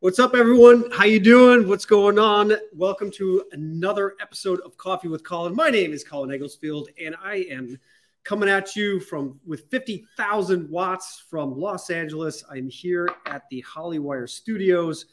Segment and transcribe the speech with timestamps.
[0.00, 0.88] What's up, everyone?
[0.92, 1.66] How you doing?
[1.66, 2.52] What's going on?
[2.72, 5.56] Welcome to another episode of Coffee with Colin.
[5.56, 7.76] My name is Colin Egglesfield, and I am
[8.22, 12.44] coming at you from with 50,000 watts from Los Angeles.
[12.48, 15.06] I'm here at the Hollywire Studios,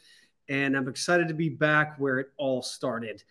[0.48, 3.24] and I'm excited to be back where it all started.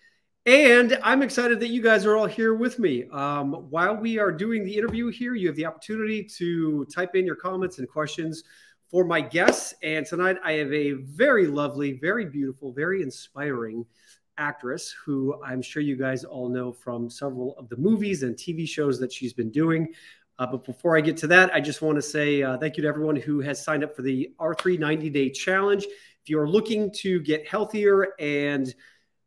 [0.45, 3.05] And I'm excited that you guys are all here with me.
[3.13, 7.25] Um, while we are doing the interview here, you have the opportunity to type in
[7.25, 8.43] your comments and questions
[8.95, 9.73] for my guests.
[9.83, 13.85] And tonight I have a very lovely, very beautiful, very inspiring
[14.37, 18.65] actress who I'm sure you guys all know from several of the movies and TV
[18.65, 19.89] shows that she's been doing.
[20.39, 22.83] Uh, but before I get to that, I just want to say uh, thank you
[22.83, 25.83] to everyone who has signed up for the R3 90 Day Challenge.
[25.83, 28.73] If you're looking to get healthier and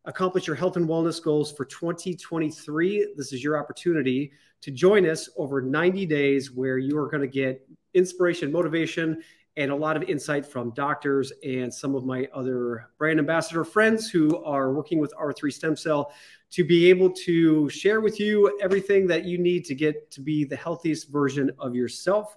[0.06, 5.28] accomplish your health and wellness goals for 2023, this is your opportunity to join us
[5.36, 9.22] over 90 days where you are going to get inspiration, motivation,
[9.58, 14.08] and a lot of insight from doctors and some of my other brand ambassador friends
[14.08, 16.12] who are working with R3 Stem Cell
[16.52, 20.44] to be able to share with you everything that you need to get to be
[20.44, 22.36] the healthiest version of yourself.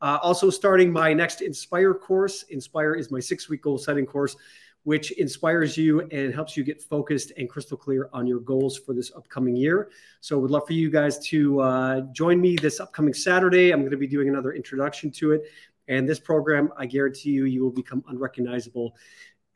[0.00, 2.44] Uh, also, starting my next Inspire course.
[2.44, 4.36] Inspire is my six week goal setting course,
[4.84, 8.94] which inspires you and helps you get focused and crystal clear on your goals for
[8.94, 9.90] this upcoming year.
[10.20, 13.72] So, I would love for you guys to uh, join me this upcoming Saturday.
[13.72, 15.42] I'm going to be doing another introduction to it.
[15.90, 18.96] And this program, I guarantee you, you will become unrecognizable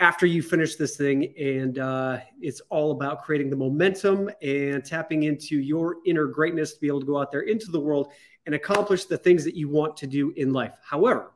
[0.00, 1.32] after you finish this thing.
[1.38, 6.80] And uh, it's all about creating the momentum and tapping into your inner greatness to
[6.80, 8.12] be able to go out there into the world
[8.46, 10.74] and accomplish the things that you want to do in life.
[10.82, 11.32] However,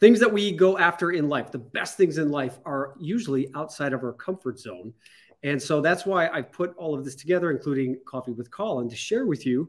[0.00, 3.92] things that we go after in life, the best things in life are usually outside
[3.92, 4.94] of our comfort zone.
[5.42, 8.96] And so that's why I put all of this together, including Coffee with Colin, to
[8.96, 9.68] share with you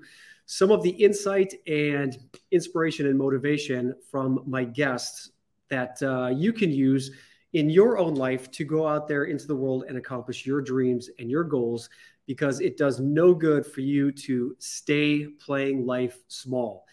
[0.51, 2.17] some of the insight and
[2.49, 5.29] inspiration and motivation from my guests
[5.69, 7.11] that uh, you can use
[7.53, 11.07] in your own life to go out there into the world and accomplish your dreams
[11.19, 11.87] and your goals
[12.25, 16.83] because it does no good for you to stay playing life small.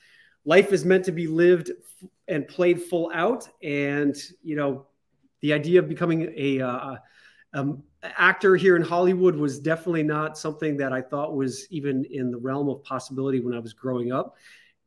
[0.45, 1.71] Life is meant to be lived
[2.29, 3.49] and played full out.
[3.63, 4.85] And, you know,
[5.41, 6.97] the idea of becoming a, uh,
[7.55, 12.31] um, actor here in Hollywood was definitely not something that I thought was even in
[12.31, 14.37] the realm of possibility when I was growing up.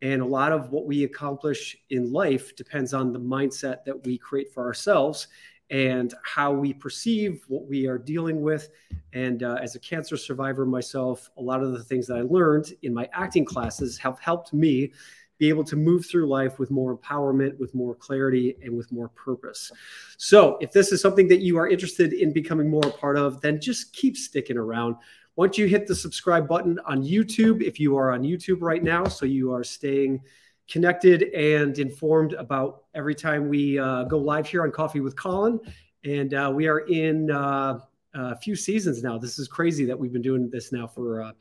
[0.02, 4.18] And a lot of what we accomplish in life depends on the mindset that we
[4.18, 5.28] create for ourselves
[5.72, 8.70] and how we perceive what we are dealing with.
[9.14, 12.74] And uh, as a cancer survivor myself, a lot of the things that I learned
[12.82, 14.94] in my acting classes have helped me
[15.40, 19.08] be able to move through life with more empowerment, with more clarity, and with more
[19.10, 19.72] purpose.
[20.18, 23.42] So, if this is something that you are interested in becoming more a part of,
[23.42, 24.98] then just keep sticking around.
[25.38, 29.06] Once you hit the subscribe button on YouTube, if you are on YouTube right now,
[29.06, 30.22] so you are staying
[30.70, 35.60] connected and informed about every time we uh, go live here on Coffee with Colin.
[36.04, 37.80] And uh, we are in uh,
[38.14, 39.18] a few seasons now.
[39.18, 41.32] This is crazy that we've been doing this now for uh,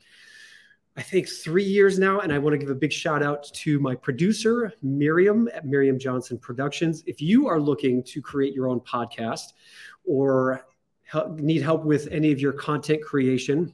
[0.99, 2.19] I think, three years now.
[2.19, 5.97] And I want to give a big shout out to my producer, Miriam at Miriam
[5.97, 7.03] Johnson Productions.
[7.07, 9.53] If you are looking to create your own podcast
[10.03, 10.67] or
[11.03, 13.73] help, need help with any of your content creation,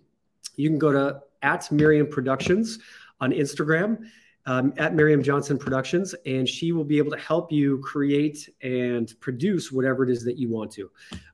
[0.55, 2.77] you can go to at Miriam Productions
[3.19, 4.05] on Instagram
[4.45, 9.13] um, at Miriam Johnson Productions, and she will be able to help you create and
[9.19, 10.91] produce whatever it is that you want to.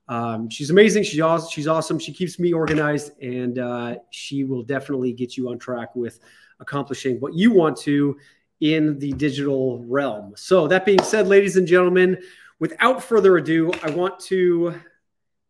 [0.08, 1.04] Um, she's amazing.
[1.04, 1.50] She's awesome.
[1.50, 1.98] She's awesome.
[1.98, 6.20] She keeps me organized, and uh, she will definitely get you on track with
[6.60, 8.16] accomplishing what you want to
[8.60, 10.32] in the digital realm.
[10.36, 12.18] So, that being said, ladies and gentlemen,
[12.60, 14.74] without further ado, I want to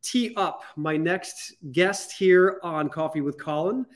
[0.02, 3.86] tee up my next guest here on Coffee with Colin.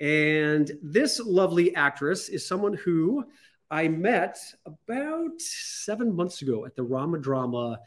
[0.00, 3.24] And this lovely actress is someone who
[3.70, 7.80] I met about seven months ago at the Rama Drama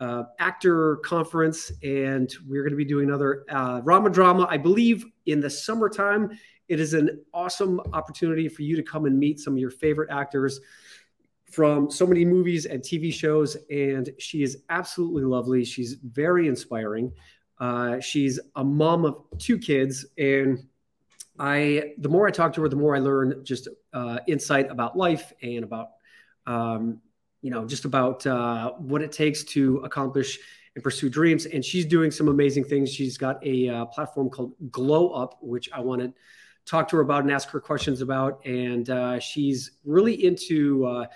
[0.00, 5.04] uh, actor conference, and we're going to be doing another uh, Rama Drama, I believe,
[5.26, 6.30] in the summertime.
[6.68, 10.10] It is an awesome opportunity for you to come and meet some of your favorite
[10.10, 10.60] actors
[11.52, 15.64] from so many movies and TV shows, and she is absolutely lovely.
[15.64, 17.12] She's very inspiring.
[17.60, 20.66] Uh, she's a mom of two kids, and
[21.42, 24.96] I the more I talk to her, the more I learn just uh, insight about
[24.96, 25.88] life and about
[26.46, 27.00] um,
[27.42, 30.38] you know just about uh, what it takes to accomplish
[30.76, 31.46] and pursue dreams.
[31.46, 32.94] And she's doing some amazing things.
[32.94, 36.12] She's got a uh, platform called Glow Up, which I want to
[36.64, 38.46] talk to her about and ask her questions about.
[38.46, 41.06] And uh, she's really into uh,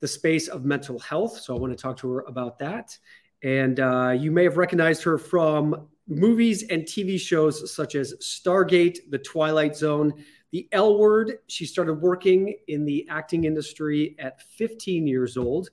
[0.00, 2.96] the space of mental health, so I want to talk to her about that.
[3.42, 9.10] And uh, you may have recognized her from movies and TV shows such as Stargate,
[9.10, 10.12] The Twilight Zone,
[10.52, 11.38] The L Word.
[11.46, 15.70] She started working in the acting industry at 15 years old.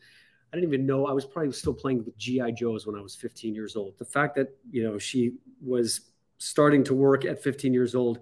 [0.51, 3.15] I didn't even know I was probably still playing with GI Joes when I was
[3.15, 3.97] 15 years old.
[3.97, 8.19] The fact that you know she was starting to work at 15 years old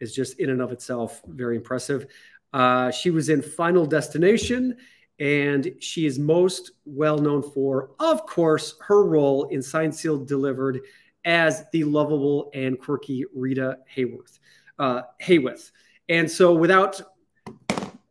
[0.00, 2.06] is just in and of itself very impressive.
[2.52, 4.76] Uh, she was in Final Destination,
[5.18, 10.80] and she is most well known for, of course, her role in Signed Sealed Delivered
[11.24, 14.38] as the lovable and quirky Rita Hayworth.
[14.78, 15.70] Uh, Hayworth.
[16.08, 17.00] And so, without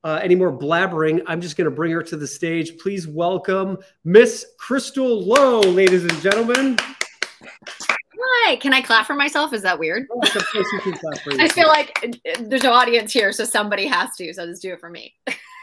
[0.03, 2.77] uh, any more blabbering, I'm just going to bring her to the stage.
[2.77, 6.77] Please welcome Miss Crystal Lowe, ladies and gentlemen.
[8.45, 9.53] Hi, can I clap for myself?
[9.53, 10.07] Is that weird?
[10.11, 10.19] Oh,
[11.39, 14.33] I feel like there's no audience here, so somebody has to.
[14.33, 15.13] So just do it for me.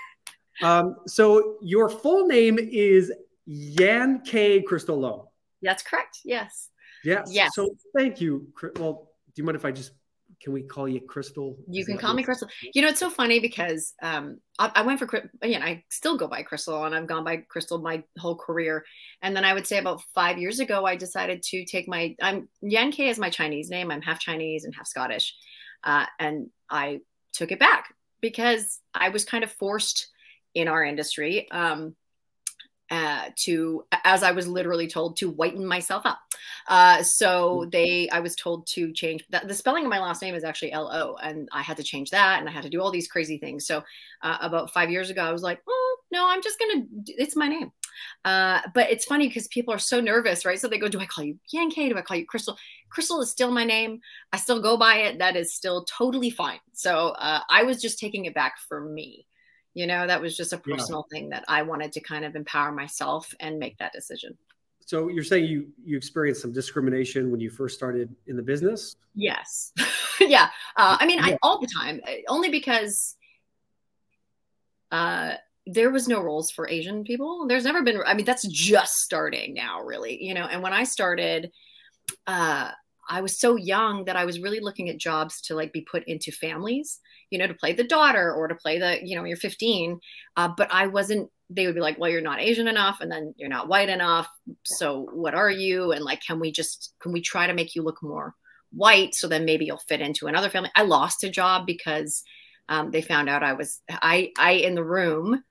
[0.62, 3.12] um, so your full name is
[3.46, 5.30] Yan-Kay Crystal Lowe.
[5.62, 6.20] That's correct.
[6.24, 6.69] Yes.
[7.04, 7.30] Yes.
[7.32, 7.50] Yes.
[7.54, 8.48] So thank you.
[8.78, 9.92] Well, do you mind if I just
[10.42, 11.56] can we call you Crystal?
[11.68, 12.48] You can call me Crystal.
[12.72, 16.28] You know, it's so funny because um, I, I, went for, again, I still go
[16.28, 18.84] by Crystal and I've gone by Crystal my whole career.
[19.20, 22.48] And then I would say about five years ago, I decided to take my, I'm
[22.62, 23.90] Yan-Kay is my Chinese name.
[23.90, 25.34] I'm half Chinese and half Scottish.
[25.84, 27.00] Uh, and I
[27.32, 30.08] took it back because I was kind of forced
[30.54, 31.50] in our industry.
[31.50, 31.94] Um,
[32.90, 36.18] uh, to as I was literally told to whiten myself up.
[36.66, 37.70] Uh, so mm.
[37.70, 39.46] they, I was told to change that.
[39.46, 42.10] The spelling of my last name is actually L O, and I had to change
[42.10, 43.66] that, and I had to do all these crazy things.
[43.66, 43.82] So
[44.22, 46.86] uh, about five years ago, I was like, oh no, I'm just gonna.
[47.06, 47.72] It's my name.
[48.24, 50.58] Uh, but it's funny because people are so nervous, right?
[50.58, 51.88] So they go, "Do I call you Yankee?
[51.88, 52.56] Do I call you Crystal?"
[52.90, 54.00] Crystal is still my name.
[54.32, 55.18] I still go by it.
[55.18, 56.58] That is still totally fine.
[56.72, 59.26] So uh, I was just taking it back for me
[59.74, 61.16] you know that was just a personal yeah.
[61.16, 64.36] thing that i wanted to kind of empower myself and make that decision.
[64.86, 68.96] So you're saying you you experienced some discrimination when you first started in the business?
[69.14, 69.72] Yes.
[70.22, 70.50] Yeah.
[70.76, 71.28] Uh, i mean yeah.
[71.28, 73.16] I, all the time uh, only because
[74.92, 75.32] uh,
[75.66, 77.46] there was no roles for asian people.
[77.48, 80.84] There's never been i mean that's just starting now really you know and when i
[80.84, 81.52] started
[82.26, 82.70] uh,
[83.10, 86.04] I was so young that I was really looking at jobs to like be put
[86.04, 89.36] into families, you know, to play the daughter or to play the, you know, you're
[89.36, 89.98] 15.
[90.36, 93.34] Uh, but I wasn't, they would be like, well, you're not Asian enough and then
[93.36, 94.28] you're not white enough.
[94.62, 95.90] So what are you?
[95.90, 98.34] And like, can we just, can we try to make you look more
[98.72, 100.70] white so then maybe you'll fit into another family?
[100.76, 102.22] I lost a job because
[102.68, 105.42] um, they found out I was, I, I in the room,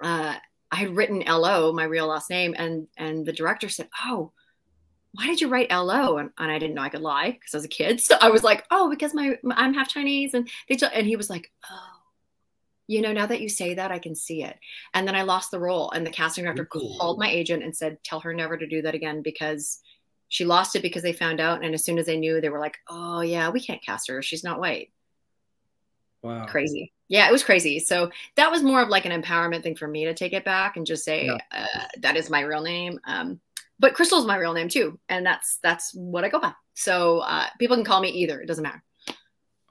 [0.00, 0.34] uh,
[0.72, 4.32] I had written LO, my real last name, and and the director said, "Oh,
[5.14, 6.18] why did you write LO?
[6.18, 8.00] And, and I didn't know I could lie because I was a kid.
[8.04, 10.34] So I was like, oh, because my, I'm half Chinese.
[10.34, 11.90] And they, t- and he was like, oh,
[12.88, 14.58] you know, now that you say that, I can see it.
[14.92, 15.90] And then I lost the role.
[15.92, 16.94] And the casting director Ooh.
[16.98, 19.80] called my agent and said, tell her never to do that again because
[20.28, 21.64] she lost it because they found out.
[21.64, 24.20] And as soon as they knew, they were like, oh, yeah, we can't cast her.
[24.20, 24.90] She's not white.
[26.22, 26.46] Wow.
[26.46, 26.92] Crazy.
[27.08, 27.78] Yeah, it was crazy.
[27.78, 30.76] So that was more of like an empowerment thing for me to take it back
[30.76, 31.38] and just say, yeah.
[31.52, 32.98] uh, that is my real name.
[33.06, 33.40] Um,
[33.78, 36.52] but Crystal is my real name too, and that's that's what I go by.
[36.74, 38.82] So uh, people can call me either; it doesn't matter.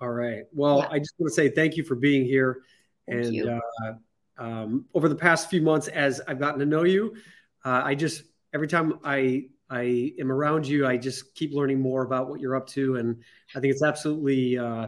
[0.02, 0.44] All right.
[0.52, 0.90] Well, yeah.
[0.92, 2.62] I just want to say thank you for being here.
[3.10, 3.94] Thank and uh,
[4.38, 7.16] um, over the past few months, as I've gotten to know you,
[7.64, 8.24] uh, I just
[8.54, 12.56] every time I I am around you, I just keep learning more about what you're
[12.56, 13.22] up to, and
[13.56, 14.88] I think it's absolutely uh,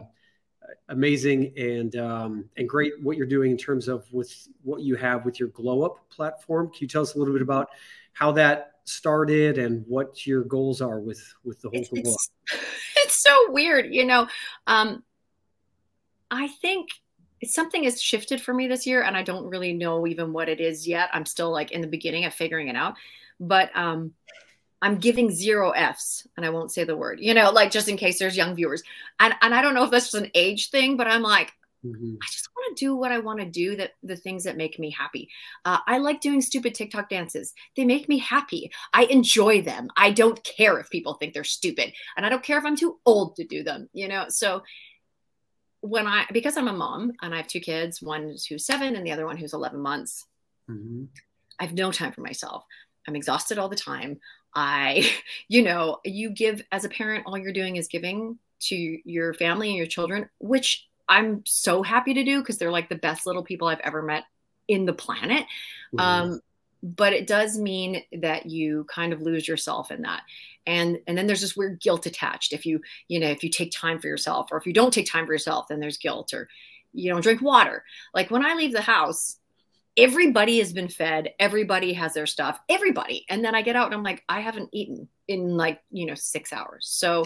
[0.88, 5.24] amazing and um, and great what you're doing in terms of with what you have
[5.24, 6.68] with your Glow Up platform.
[6.68, 7.68] Can you tell us a little bit about
[8.12, 12.30] how that started and what your goals are with with the whole it's, it's,
[12.96, 14.28] it's, so weird you know
[14.66, 15.02] um
[16.30, 16.88] i think
[17.44, 20.60] something has shifted for me this year and i don't really know even what it
[20.60, 21.10] is yet.
[21.12, 22.94] I'm still like in the beginning of figuring it out
[23.40, 24.12] but um
[24.80, 27.96] i'm giving zero f's and i won't say the word you know like just in
[27.96, 28.82] case there's young viewers.
[29.18, 31.52] And and i don't know if that's just an age thing but i'm like
[31.86, 32.14] Mm-hmm.
[32.22, 34.78] I just want to do what I want to do that the things that make
[34.78, 35.28] me happy.
[35.64, 37.54] Uh, I like doing stupid TikTok dances.
[37.76, 38.70] They make me happy.
[38.92, 39.88] I enjoy them.
[39.96, 42.98] I don't care if people think they're stupid and I don't care if I'm too
[43.06, 44.26] old to do them, you know?
[44.28, 44.62] So
[45.80, 49.06] when I, because I'm a mom and I have two kids, one who's seven and
[49.06, 50.26] the other one who's 11 months,
[50.70, 51.04] mm-hmm.
[51.60, 52.64] I have no time for myself.
[53.06, 54.18] I'm exhausted all the time.
[54.54, 55.08] I,
[55.48, 59.68] you know, you give as a parent, all you're doing is giving to your family
[59.68, 63.42] and your children, which I'm so happy to do because they're like the best little
[63.42, 64.24] people I've ever met
[64.68, 65.44] in the planet.
[65.94, 66.00] Mm-hmm.
[66.00, 66.40] Um,
[66.82, 70.22] but it does mean that you kind of lose yourself in that.
[70.66, 72.52] And and then there's this weird guilt attached.
[72.52, 75.10] If you you know if you take time for yourself or if you don't take
[75.10, 76.48] time for yourself then there's guilt or
[76.92, 77.84] you don't drink water.
[78.14, 79.36] Like when i leave the house
[79.98, 83.24] everybody has been fed everybody has their stuff everybody.
[83.28, 86.14] And then i get out and i'm like i haven't eaten in like you know
[86.14, 86.86] six hours.
[86.88, 87.24] So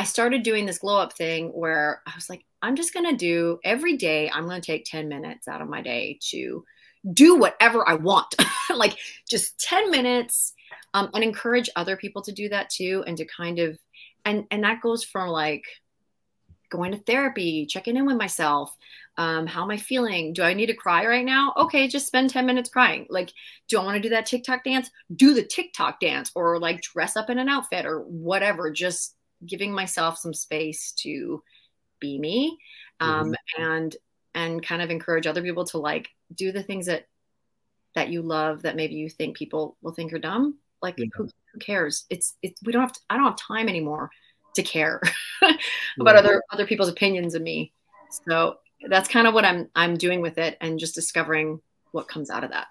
[0.00, 3.16] i started doing this glow up thing where i was like I'm just going to
[3.16, 6.64] do every day, I'm going to take 10 minutes out of my day to
[7.12, 8.34] do whatever I want,
[8.74, 8.96] like
[9.28, 10.52] just 10 minutes,
[10.92, 13.78] um, and encourage other people to do that too, and to kind of,
[14.24, 15.64] and and that goes from like
[16.68, 18.76] going to therapy, checking in with myself.
[19.16, 20.32] Um, how am I feeling?
[20.32, 21.52] Do I need to cry right now?
[21.56, 23.06] Okay, just spend 10 minutes crying.
[23.10, 23.32] Like,
[23.68, 24.90] do I want to do that TikTok dance?
[25.14, 28.70] Do the TikTok dance or like dress up in an outfit or whatever.
[28.70, 29.14] Just
[29.46, 31.42] giving myself some space to
[32.00, 32.58] be me
[33.00, 33.62] um, mm-hmm.
[33.62, 33.96] and
[34.34, 37.06] and kind of encourage other people to like do the things that
[37.94, 40.56] that you love that maybe you think people will think you're dumb.
[40.80, 41.06] Like yeah.
[41.14, 42.06] who, who, cares?
[42.10, 44.10] It's it's we don't have to, i don't have time anymore
[44.54, 45.00] to care
[46.00, 47.72] about other other people's opinions of me.
[48.26, 51.60] So that's kind of what i'm i'm doing with it and just discovering
[51.92, 52.68] what comes out of that.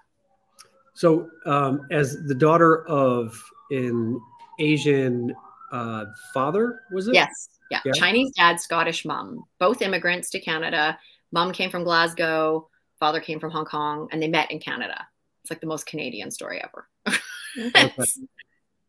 [0.94, 4.20] So um, as the daughter of an
[4.58, 5.34] asian
[5.72, 7.80] uh, father was it yes yeah.
[7.84, 10.98] yeah chinese dad scottish mom both immigrants to canada
[11.32, 15.06] mom came from glasgow father came from hong kong and they met in canada
[15.42, 16.88] it's like the most canadian story ever
[17.76, 17.92] okay.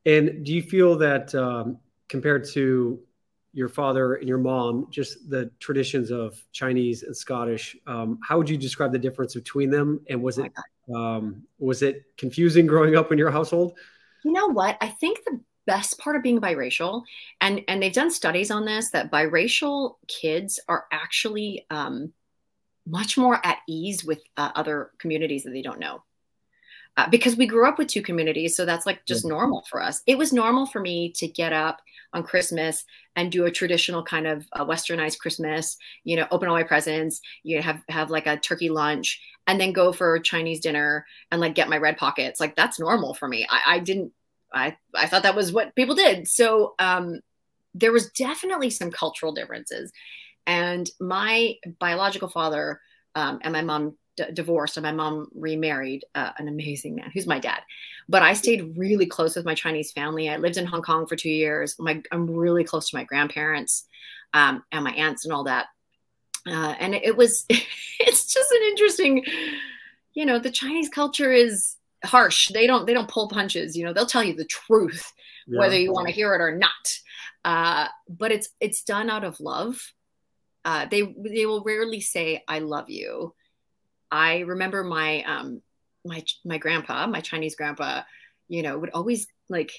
[0.05, 1.77] And do you feel that um,
[2.09, 3.00] compared to
[3.53, 8.50] your father and your mom, just the traditions of Chinese and Scottish, um, how would
[8.50, 10.01] you describe the difference between them?
[10.09, 10.51] And was it
[10.93, 13.77] um, was it confusing growing up in your household?
[14.23, 14.77] You know what?
[14.81, 17.03] I think the best part of being biracial,
[17.39, 22.13] and and they've done studies on this, that biracial kids are actually um,
[22.86, 26.03] much more at ease with uh, other communities that they don't know
[26.98, 28.56] uh, because we grew up with two communities.
[28.56, 29.30] So that's like just yeah.
[29.30, 30.01] normal for us.
[30.08, 31.82] It was normal for me to get up
[32.13, 32.84] on Christmas
[33.15, 37.22] and do a traditional kind of uh, westernized Christmas, you know, open all my presents,
[37.44, 41.56] you have, have like a turkey lunch and then go for Chinese dinner and like
[41.56, 42.39] get my red pockets.
[42.39, 43.48] Like that's normal for me.
[43.50, 44.12] I, I didn't,
[44.53, 46.27] I, I thought that was what people did.
[46.27, 47.22] So um,
[47.74, 49.91] there was definitely some cultural differences.
[50.48, 52.81] And my biological father
[53.15, 57.27] um, and my mom d- divorced and my mom remarried uh, an amazing man who's
[57.27, 57.62] my dad.
[58.10, 60.29] But I stayed really close with my Chinese family.
[60.29, 61.75] I lived in Hong Kong for two years.
[61.79, 63.86] My, I'm really close to my grandparents
[64.34, 65.67] um, and my aunts and all that.
[66.48, 69.24] Uh, and it, it was, it's just an interesting,
[70.13, 72.50] you know, the Chinese culture is harsh.
[72.53, 73.75] They don't, they don't pull punches.
[73.75, 75.12] You know, they'll tell you the truth,
[75.48, 75.60] yeah.
[75.60, 76.72] whether you want to hear it or not.
[77.43, 79.81] Uh, but it's, it's done out of love.
[80.63, 83.34] Uh, they they will rarely say I love you.
[84.12, 85.62] I remember my um
[86.05, 88.03] my my grandpa, my Chinese grandpa,
[88.48, 89.72] you know, would always like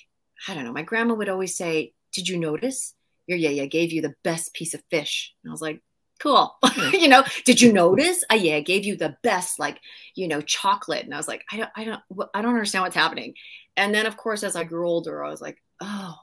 [0.49, 2.95] I don't know, my grandma would always say, "Did you notice
[3.27, 5.81] your yeah gave you the best piece of fish?" And I was like,
[6.23, 6.55] "Cool."
[6.93, 8.23] you know, "Did you notice?
[8.31, 9.81] Uh, yeah, gave you the best like,
[10.15, 12.01] you know, chocolate." And I was like, "I don't I don't
[12.35, 13.35] I don't understand what's happening."
[13.77, 16.17] And then of course as I grew older, I was like, "Oh,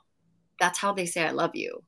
[0.59, 1.83] that's how they say I love you."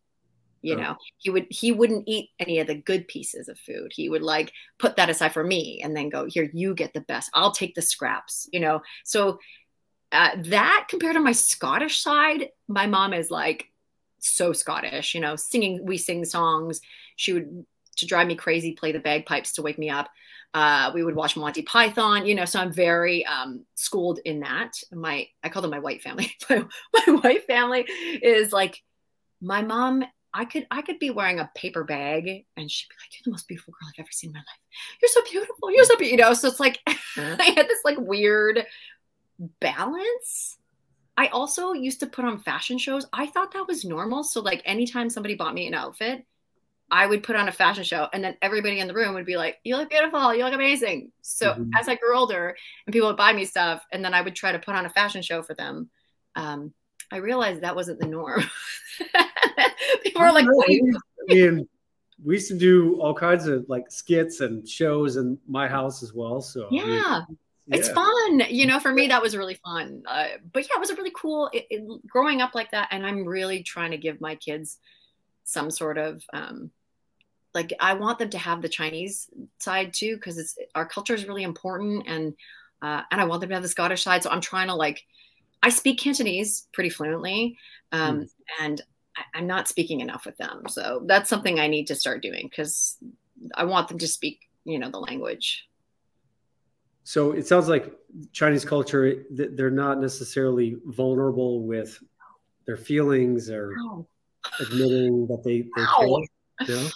[0.61, 4.09] you know he would he wouldn't eat any of the good pieces of food he
[4.09, 7.29] would like put that aside for me and then go here you get the best
[7.33, 9.39] i'll take the scraps you know so
[10.11, 13.71] uh, that compared to my scottish side my mom is like
[14.19, 16.81] so scottish you know singing we sing songs
[17.15, 17.65] she would
[18.01, 20.09] to drive me crazy play the bagpipes to wake me up
[20.53, 24.73] uh, we would watch Monty Python, you know, so I'm very um, schooled in that.
[24.91, 26.35] My, I call them my white family.
[26.49, 27.83] my, my white family
[28.21, 28.81] is like,
[29.41, 30.03] my mom
[30.33, 33.31] I could I could be wearing a paper bag and she'd be like, You're the
[33.31, 34.45] most beautiful girl I've ever seen in my life.
[35.01, 35.71] You're so beautiful.
[35.71, 36.17] You're so beautiful.
[36.17, 36.79] You know, so it's like.
[36.87, 38.65] I had this like weird
[39.59, 40.57] balance.
[41.17, 43.05] I also used to put on fashion shows.
[43.11, 44.23] I thought that was normal.
[44.23, 46.25] So like anytime somebody bought me an outfit,
[46.91, 49.37] I would put on a fashion show and then everybody in the room would be
[49.37, 51.11] like, You look beautiful, you look amazing.
[51.21, 51.71] So mm-hmm.
[51.79, 52.55] as I grew older
[52.85, 54.89] and people would buy me stuff and then I would try to put on a
[54.89, 55.89] fashion show for them.
[56.35, 56.73] Um,
[57.11, 58.43] I realized that wasn't the norm.
[60.03, 61.67] People are like, I mean,
[62.23, 66.13] we used to do all kinds of like skits and shows in my house as
[66.13, 66.41] well.
[66.41, 66.81] So yeah.
[66.81, 67.21] I mean, yeah.
[67.77, 68.79] It's fun, you know.
[68.81, 70.03] For me, that was really fun.
[70.05, 72.89] Uh, but yeah, it was a really cool it, it, growing up like that.
[72.91, 74.77] And I'm really trying to give my kids
[75.45, 76.71] some sort of um,
[77.53, 79.29] like I want them to have the Chinese
[79.59, 82.33] side too because it's our culture is really important, and
[82.81, 84.23] uh, and I want them to have the Scottish side.
[84.23, 85.03] So I'm trying to like
[85.63, 87.57] I speak Cantonese pretty fluently,
[87.91, 88.29] um, mm.
[88.61, 88.81] and
[89.15, 90.63] I, am not speaking enough with them.
[90.69, 92.97] So that's something I need to start doing because
[93.55, 95.67] I want them to speak, you know, the language.
[97.03, 97.93] So it sounds like
[98.31, 102.01] Chinese culture; they're not necessarily vulnerable with
[102.65, 104.07] their feelings or no.
[104.59, 105.61] admitting that they.
[105.75, 106.25] they no.
[106.67, 106.89] no.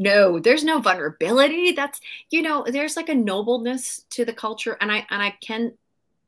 [0.00, 1.72] No, there's no vulnerability.
[1.72, 5.74] That's you know, there's like a nobleness to the culture, and I and I can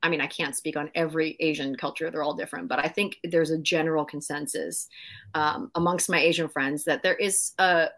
[0.03, 3.19] I mean, I can't speak on every Asian culture, they're all different, but I think
[3.25, 4.89] there's a general consensus
[5.35, 7.89] um, amongst my Asian friends that there is a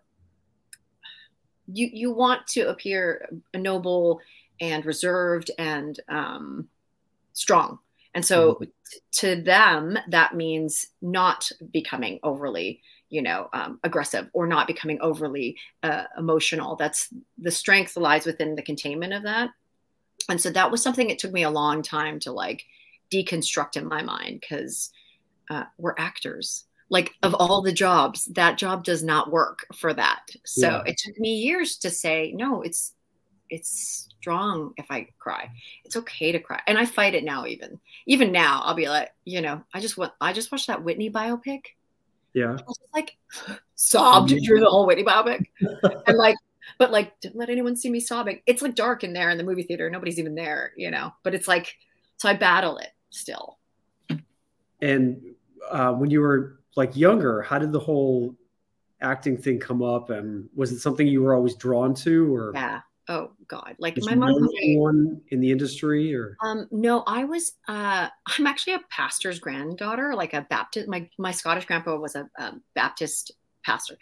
[1.66, 4.20] you you want to appear noble
[4.60, 6.68] and reserved and um,
[7.32, 7.78] strong.
[8.14, 8.64] And so mm-hmm.
[9.12, 12.80] to them, that means not becoming overly,
[13.14, 16.74] you know, um, aggressive or not becoming overly uh, emotional.
[16.74, 19.50] That's the strength lies within the containment of that.
[20.28, 22.64] And so that was something it took me a long time to like
[23.12, 24.90] deconstruct in my mind because
[25.48, 26.64] uh, we're actors.
[26.90, 30.26] Like of all the jobs, that job does not work for that.
[30.44, 30.82] So yeah.
[30.86, 32.94] it took me years to say, no, it's
[33.48, 35.52] it's strong if I cry.
[35.84, 36.60] It's okay to cry.
[36.66, 37.78] And I fight it now even.
[38.06, 41.10] Even now I'll be like, you know, I just want I just watched that Whitney
[41.10, 41.62] biopic.
[42.34, 42.56] Yeah.
[42.92, 43.16] like
[43.74, 45.46] sobbed through the whole Whitney biopic.
[46.06, 46.36] and like
[46.78, 48.40] but like don't let anyone see me sobbing.
[48.46, 49.88] It's like dark in there in the movie theater.
[49.88, 51.12] Nobody's even there, you know.
[51.22, 51.76] But it's like
[52.16, 53.58] so I battle it still.
[54.80, 55.20] And
[55.70, 58.34] uh, when you were like younger, how did the whole
[59.00, 62.80] acting thing come up and was it something you were always drawn to or yeah
[63.08, 63.76] oh god.
[63.78, 66.36] Like my mom anyone in the industry or?
[66.42, 71.30] Um no i was uh i'm actually a pastor's granddaughter like a baptist my my
[71.30, 73.32] scottish grandpa was a, a baptist
[73.64, 73.96] pastor.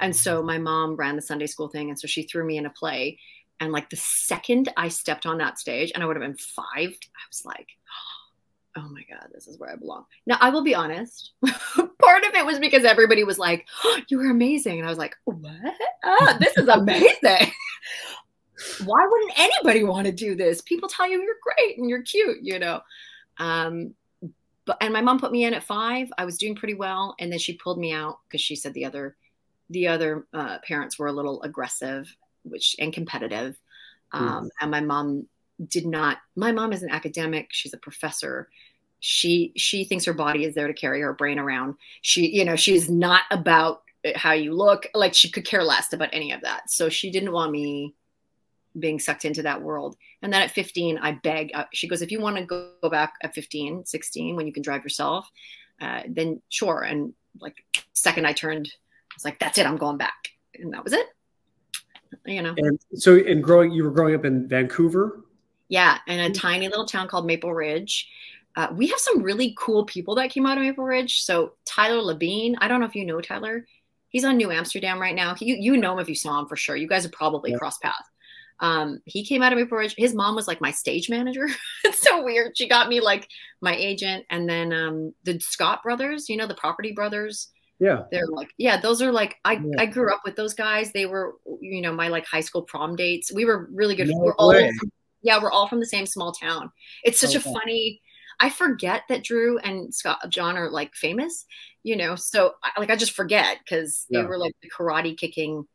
[0.00, 2.66] And so my mom ran the sunday school thing and so she threw me in
[2.66, 3.18] a play.
[3.60, 6.90] And like the second i stepped on that stage and i would have been five
[6.90, 7.68] i was like
[8.78, 10.04] oh my god this is where i belong.
[10.26, 11.32] Now i will be honest
[11.98, 14.78] part of it was because everybody was like oh, you were amazing.
[14.78, 15.74] And i was like what?
[16.04, 17.52] Oh, this is amazing
[18.84, 20.60] why wouldn't anybody want to do this?
[20.62, 22.80] People tell you you're great and you're cute, you know.
[23.38, 23.94] Um,
[24.64, 26.08] but and my mom put me in at five.
[26.18, 28.84] I was doing pretty well, and then she pulled me out because she said the
[28.84, 29.16] other
[29.70, 33.56] the other uh, parents were a little aggressive, which and competitive.
[34.12, 34.48] Um, mm.
[34.60, 35.26] And my mom
[35.68, 36.18] did not.
[36.34, 37.48] My mom is an academic.
[37.50, 38.48] She's a professor.
[39.00, 41.74] She she thinks her body is there to carry her brain around.
[42.02, 43.82] She you know she's not about
[44.14, 44.88] how you look.
[44.94, 46.70] Like she could care less about any of that.
[46.70, 47.94] So she didn't want me
[48.78, 49.96] being sucked into that world.
[50.22, 51.50] And then at 15, I beg.
[51.54, 54.52] Uh, she goes, if you want to go, go, back at 15, 16, when you
[54.52, 55.28] can drive yourself,
[55.80, 56.82] uh, then sure.
[56.82, 59.66] And like second I turned, I was like, that's it.
[59.66, 60.28] I'm going back.
[60.54, 61.06] And that was it.
[62.24, 62.54] You know.
[62.56, 65.24] And so, in growing, you were growing up in Vancouver.
[65.68, 68.08] Yeah, in a tiny little town called Maple Ridge.
[68.54, 71.20] Uh, we have some really cool people that came out of Maple Ridge.
[71.20, 73.66] So Tyler Labine, I don't know if you know Tyler.
[74.08, 75.34] He's on New Amsterdam right now.
[75.34, 76.76] He, you, you know him if you saw him for sure.
[76.76, 77.58] You guys have probably yeah.
[77.58, 78.08] crossed paths.
[78.60, 79.94] Um, he came out of Maple Ridge.
[79.96, 81.48] His mom was like my stage manager.
[81.84, 82.56] it's so weird.
[82.56, 83.28] She got me like
[83.60, 87.48] my agent, and then um, the Scott brothers, you know, the Property Brothers.
[87.78, 89.60] Yeah, they're like, yeah, those are like I yeah.
[89.78, 90.92] I grew up with those guys.
[90.92, 93.30] They were, you know, my like high school prom dates.
[93.32, 94.08] We were really good.
[94.08, 94.90] No we're all, from,
[95.20, 96.70] yeah, we're all from the same small town.
[97.04, 97.50] It's such okay.
[97.50, 98.00] a funny.
[98.40, 101.44] I forget that Drew and Scott John are like famous,
[101.82, 102.16] you know.
[102.16, 104.22] So like I just forget because yeah.
[104.22, 105.66] they were like the karate kicking,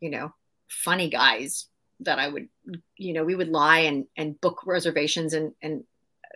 [0.00, 0.34] you know,
[0.68, 1.68] funny guys
[2.00, 2.48] that I would,
[2.96, 5.84] you know, we would lie and, and book reservations and, and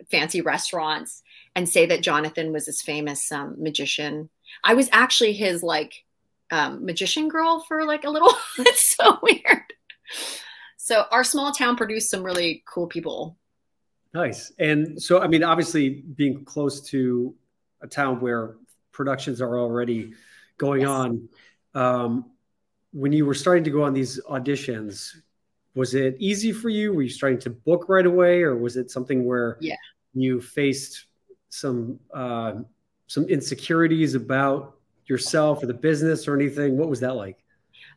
[0.09, 1.21] fancy restaurants
[1.55, 4.29] and say that Jonathan was this famous um, magician.
[4.63, 6.03] I was actually his like
[6.49, 8.33] um, magician girl for like a little.
[8.59, 9.73] it's so weird.
[10.77, 13.37] So our small town produced some really cool people.
[14.13, 14.51] Nice.
[14.59, 17.33] And so, I mean, obviously being close to
[17.81, 18.55] a town where
[18.91, 20.13] productions are already
[20.57, 20.89] going yes.
[20.89, 21.29] on,
[21.73, 22.25] um,
[22.91, 25.15] when you were starting to go on these auditions,
[25.75, 26.93] was it easy for you?
[26.93, 29.75] Were you starting to book right away, or was it something where yeah.
[30.13, 31.05] you faced
[31.49, 32.53] some uh,
[33.07, 36.77] some insecurities about yourself or the business or anything?
[36.77, 37.37] What was that like?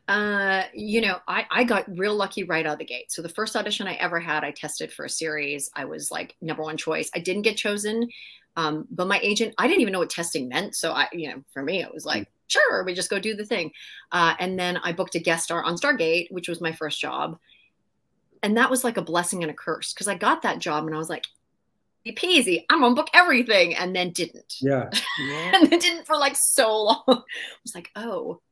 [0.06, 3.10] Uh, you know, I, I got real lucky right out of the gate.
[3.10, 5.70] So the first audition I ever had, I tested for a series.
[5.74, 7.10] I was like number one choice.
[7.14, 8.08] I didn't get chosen.
[8.56, 10.76] Um, but my agent, I didn't even know what testing meant.
[10.76, 13.46] So I, you know, for me, it was like, sure, we just go do the
[13.46, 13.72] thing.
[14.12, 17.38] Uh, and then I booked a guest star on Stargate, which was my first job
[18.44, 20.94] and that was like a blessing and a curse because I got that job and
[20.94, 21.26] I was like,
[22.06, 24.56] peasy, I'm gonna book everything, and then didn't.
[24.60, 24.90] Yeah.
[25.18, 27.02] and then didn't for like so long.
[27.08, 27.22] I
[27.62, 28.42] was like, oh,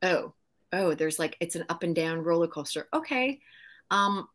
[0.00, 0.32] oh,
[0.72, 2.86] oh, there's like it's an up and down roller coaster.
[2.94, 3.40] Okay.
[3.90, 4.28] Um,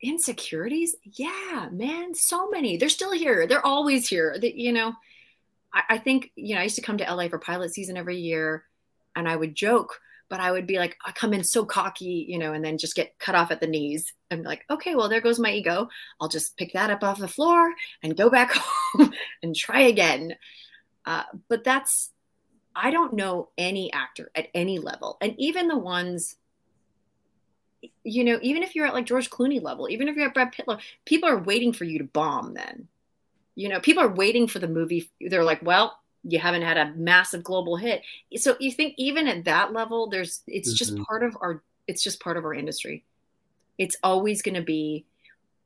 [0.00, 2.76] insecurities, yeah, man, so many.
[2.76, 3.48] They're still here.
[3.48, 4.36] They're always here.
[4.40, 4.94] That you know,
[5.74, 8.18] I, I think you know I used to come to LA for pilot season every
[8.18, 8.62] year,
[9.16, 12.38] and I would joke but I would be like, I come in so cocky, you
[12.38, 14.12] know, and then just get cut off at the knees.
[14.30, 15.88] I'm like, okay, well, there goes my ego.
[16.20, 19.12] I'll just pick that up off the floor and go back home
[19.42, 20.34] and try again.
[21.04, 22.10] Uh, but that's,
[22.74, 25.16] I don't know any actor at any level.
[25.20, 26.36] And even the ones,
[28.02, 30.52] you know, even if you're at like George Clooney level, even if you're at Brad
[30.52, 32.88] Pitt level, people are waiting for you to bomb then.
[33.54, 35.10] You know, people are waiting for the movie.
[35.20, 38.02] They're like, well, you haven't had a massive global hit.
[38.36, 40.76] So you think even at that level, there's it's mm-hmm.
[40.76, 43.04] just part of our it's just part of our industry.
[43.78, 45.04] it's always going to be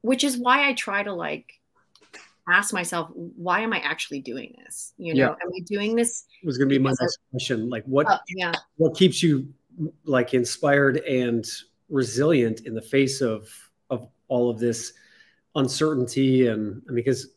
[0.03, 1.61] which is why i try to like
[2.49, 5.29] ask myself why am i actually doing this you know yeah.
[5.29, 8.19] am i doing this it was going to be my next question like what uh,
[8.29, 9.49] yeah what keeps you
[10.05, 11.47] like inspired and
[11.89, 13.49] resilient in the face of
[13.91, 14.95] of all of this
[15.55, 17.29] uncertainty and because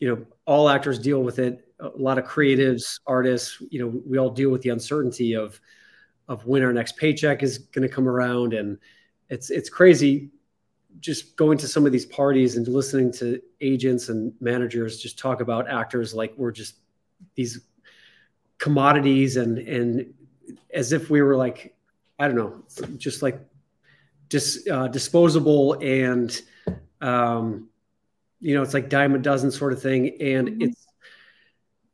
[0.00, 4.18] you know all actors deal with it a lot of creatives artists you know we
[4.18, 5.60] all deal with the uncertainty of
[6.28, 8.78] of when our next paycheck is going to come around and
[9.28, 10.30] it's it's crazy
[11.00, 15.40] just going to some of these parties and listening to agents and managers just talk
[15.40, 16.76] about actors like we're just
[17.34, 17.60] these
[18.58, 20.12] commodities and and
[20.74, 21.76] as if we were like
[22.18, 22.62] i don't know
[22.96, 23.40] just like
[24.28, 26.42] just uh, disposable and
[27.00, 27.68] um
[28.40, 30.62] you know it's like dime a dozen sort of thing and mm-hmm.
[30.62, 30.87] it's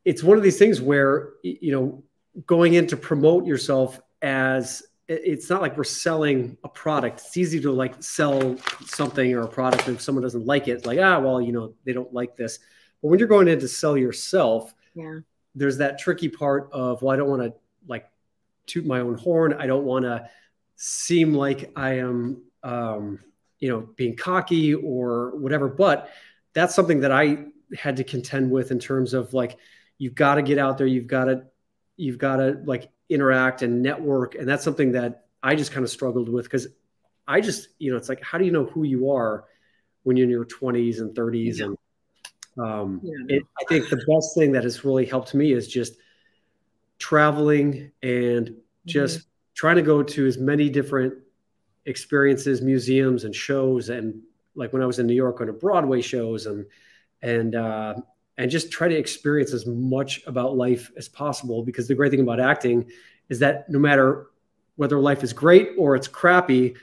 [0.05, 2.03] it's one of these things where you know
[2.47, 7.21] going in to promote yourself as it's not like we're selling a product.
[7.21, 10.87] It's easy to like sell something or a product and if someone doesn't like it,
[10.87, 12.59] like, ah, well, you know, they don't like this.
[13.03, 15.19] But when you're going in to sell yourself, yeah,
[15.55, 17.53] there's that tricky part of, well, I don't want to
[17.87, 18.09] like
[18.67, 19.53] toot my own horn.
[19.53, 20.29] I don't want to
[20.77, 23.21] seem like I am, um,
[23.59, 25.69] you know, being cocky or whatever.
[25.69, 26.09] But
[26.55, 27.45] that's something that I
[27.77, 29.59] had to contend with in terms of like,
[29.99, 30.87] you've got to get out there.
[30.87, 31.45] You've got to,
[31.97, 34.35] you've got to like interact and network.
[34.35, 36.69] And that's something that I just kind of struggled with because
[37.27, 39.45] I just, you know, it's like, how do you know who you are
[40.03, 41.59] when you're in your 20s and 30s?
[41.59, 41.65] Yeah.
[41.67, 41.79] And
[42.59, 43.37] um, yeah.
[43.37, 45.95] it, I think the best thing that has really helped me is just
[46.99, 48.55] traveling and
[48.87, 49.29] just mm-hmm.
[49.55, 51.15] trying to go to as many different
[51.87, 53.89] experiences, museums, and shows.
[53.89, 54.23] And
[54.55, 56.67] like when I was in New York, going to Broadway shows and
[57.23, 57.95] and uh,
[58.37, 62.20] and just try to experience as much about life as possible because the great thing
[62.20, 62.90] about acting
[63.29, 64.27] is that no matter
[64.77, 66.75] whether life is great or it's crappy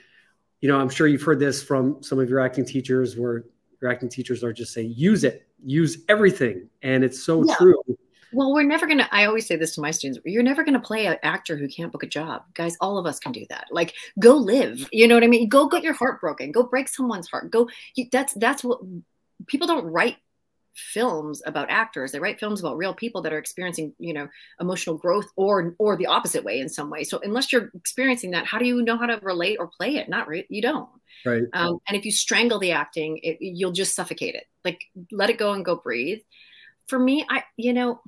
[0.62, 3.44] you know i'm sure you've heard this from some of your acting teachers where
[3.82, 5.48] your acting teachers are just saying use it.
[5.64, 6.70] Use everything.
[6.84, 7.56] And it's so yeah.
[7.56, 7.82] true.
[8.34, 11.06] Well we're never gonna i always say this to my students you're never gonna play
[11.06, 12.44] an actor who can't book a job.
[12.54, 13.66] Guys all of us can do that.
[13.72, 14.88] Like go live.
[14.94, 15.50] You know what i mean?
[15.50, 16.54] Go get your heart broken.
[16.54, 17.52] Go break someone's heart.
[17.52, 18.80] Go you, that's that's what
[19.48, 20.16] people don't write
[20.76, 22.12] films about actors.
[22.12, 24.28] They write films about real people that are experiencing you know
[24.60, 27.04] emotional growth or or the opposite way in some way.
[27.04, 30.10] So unless you're experiencing that how do you know how to relate or play it?
[30.10, 30.90] Not re- you don't.
[31.26, 31.44] Right.
[31.54, 34.46] Um, and if you strangle the acting it, you'll just suffocate it.
[34.64, 36.20] Like let it go and go breathe.
[36.88, 38.02] For me i you know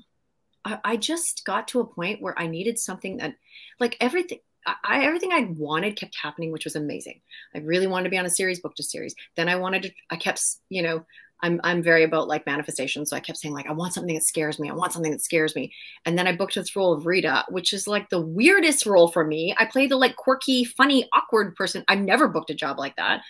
[0.65, 3.35] I, I just got to a point where i needed something that
[3.79, 7.21] like everything I, everything I wanted kept happening, which was amazing.
[7.53, 9.15] I really wanted to be on a series, booked a series.
[9.35, 11.05] Then I wanted to, I kept, you know,
[11.43, 13.05] I'm I'm very about like manifestation.
[13.05, 14.69] So I kept saying like I want something that scares me.
[14.69, 15.73] I want something that scares me.
[16.05, 19.25] And then I booked this role of Rita, which is like the weirdest role for
[19.25, 19.53] me.
[19.57, 21.83] I play the like quirky, funny, awkward person.
[21.89, 23.21] I've never booked a job like that.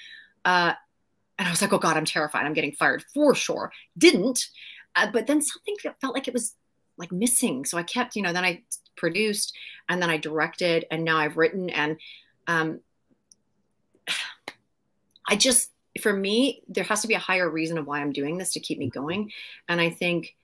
[0.46, 0.74] Uh,
[1.40, 2.46] and I was like, oh God, I'm terrified.
[2.46, 3.72] I'm getting fired for sure.
[3.98, 4.48] Didn't.
[4.96, 6.56] Uh, but then something felt like it was
[6.98, 7.66] like missing.
[7.66, 8.62] So I kept, you know, then I
[8.96, 9.58] produced
[9.90, 11.98] and then I directed and now I've written and
[12.46, 12.80] um,
[15.28, 18.38] I just for me, there has to be a higher reason of why I'm doing
[18.38, 19.32] this to keep me going.
[19.70, 20.36] And I think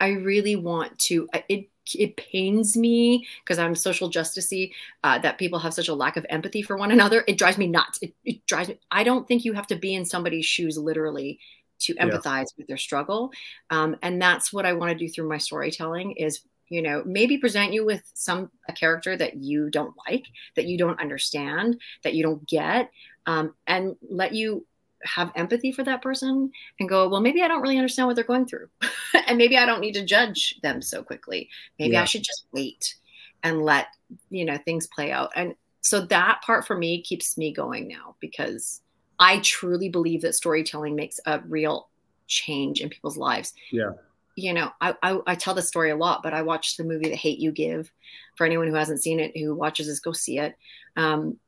[0.00, 5.58] I really want to, it, it pains me because I'm social justicey uh, that people
[5.58, 7.24] have such a lack of empathy for one another.
[7.26, 7.98] It drives me nuts.
[8.02, 8.78] It, it, drives me.
[8.90, 11.38] I don't think you have to be in somebody's shoes literally
[11.80, 12.58] to empathize yeah.
[12.58, 13.32] with their struggle.
[13.70, 17.38] Um, and that's what I want to do through my storytelling is you know maybe
[17.38, 22.14] present you with some a character that you don't like that you don't understand that
[22.14, 22.90] you don't get
[23.28, 24.66] um, and let you
[25.04, 28.24] have empathy for that person and go, well, maybe I don't really understand what they're
[28.24, 28.68] going through.
[29.28, 31.50] and maybe I don't need to judge them so quickly.
[31.78, 32.02] Maybe yeah.
[32.02, 32.96] I should just wait
[33.42, 33.88] and let,
[34.30, 35.30] you know, things play out.
[35.36, 38.80] And so that part for me keeps me going now because
[39.18, 41.90] I truly believe that storytelling makes a real
[42.28, 43.52] change in people's lives.
[43.70, 43.90] Yeah.
[44.36, 47.10] You know, I, I, I tell this story a lot, but I watched the movie
[47.10, 47.92] The Hate You Give.
[48.36, 50.56] For anyone who hasn't seen it, who watches this, go see it.
[50.96, 51.38] Um,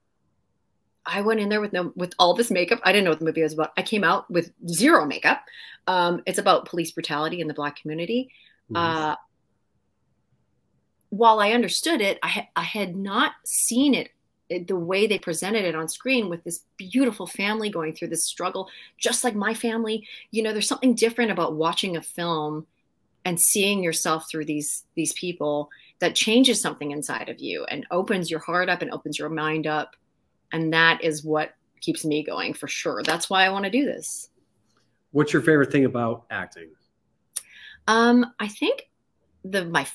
[1.06, 2.80] I went in there with no with all this makeup.
[2.84, 3.72] I didn't know what the movie was about.
[3.76, 5.42] I came out with zero makeup.
[5.86, 8.30] Um, it's about police brutality in the black community.
[8.74, 9.16] Uh,
[11.08, 14.10] while I understood it, I, ha- I had not seen it,
[14.48, 18.24] it the way they presented it on screen with this beautiful family going through this
[18.24, 20.06] struggle, just like my family.
[20.30, 22.66] You know, there's something different about watching a film
[23.24, 28.30] and seeing yourself through these these people that changes something inside of you and opens
[28.30, 29.96] your heart up and opens your mind up
[30.52, 33.84] and that is what keeps me going for sure that's why i want to do
[33.84, 34.30] this
[35.12, 36.68] what's your favorite thing about acting
[37.88, 38.88] um i think
[39.44, 39.86] the my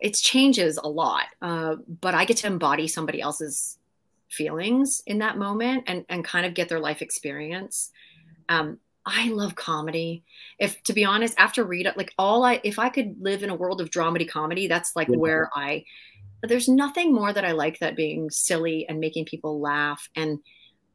[0.00, 3.78] it changes a lot uh, but i get to embody somebody else's
[4.28, 7.90] feelings in that moment and and kind of get their life experience
[8.48, 10.22] um I love comedy.
[10.58, 13.54] If to be honest, after Rita, like all I if I could live in a
[13.54, 15.16] world of dramedy comedy, that's like yeah.
[15.16, 15.84] where I
[16.48, 20.08] there's nothing more that I like that being silly and making people laugh.
[20.16, 20.38] And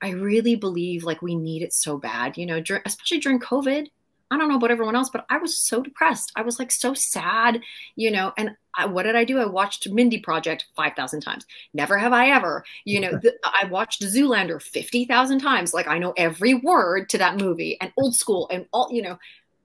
[0.01, 3.87] I really believe like we need it so bad, you know, dur- especially during COVID.
[4.29, 6.33] I don't know about everyone else, but I was so depressed.
[6.35, 7.61] I was like so sad,
[7.95, 8.33] you know.
[8.37, 9.39] And I, what did I do?
[9.39, 11.45] I watched Mindy Project 5,000 times.
[11.73, 15.73] Never have I ever, you know, the, I watched Zoolander 50,000 times.
[15.73, 19.17] Like I know every word to that movie and old school and all, you know,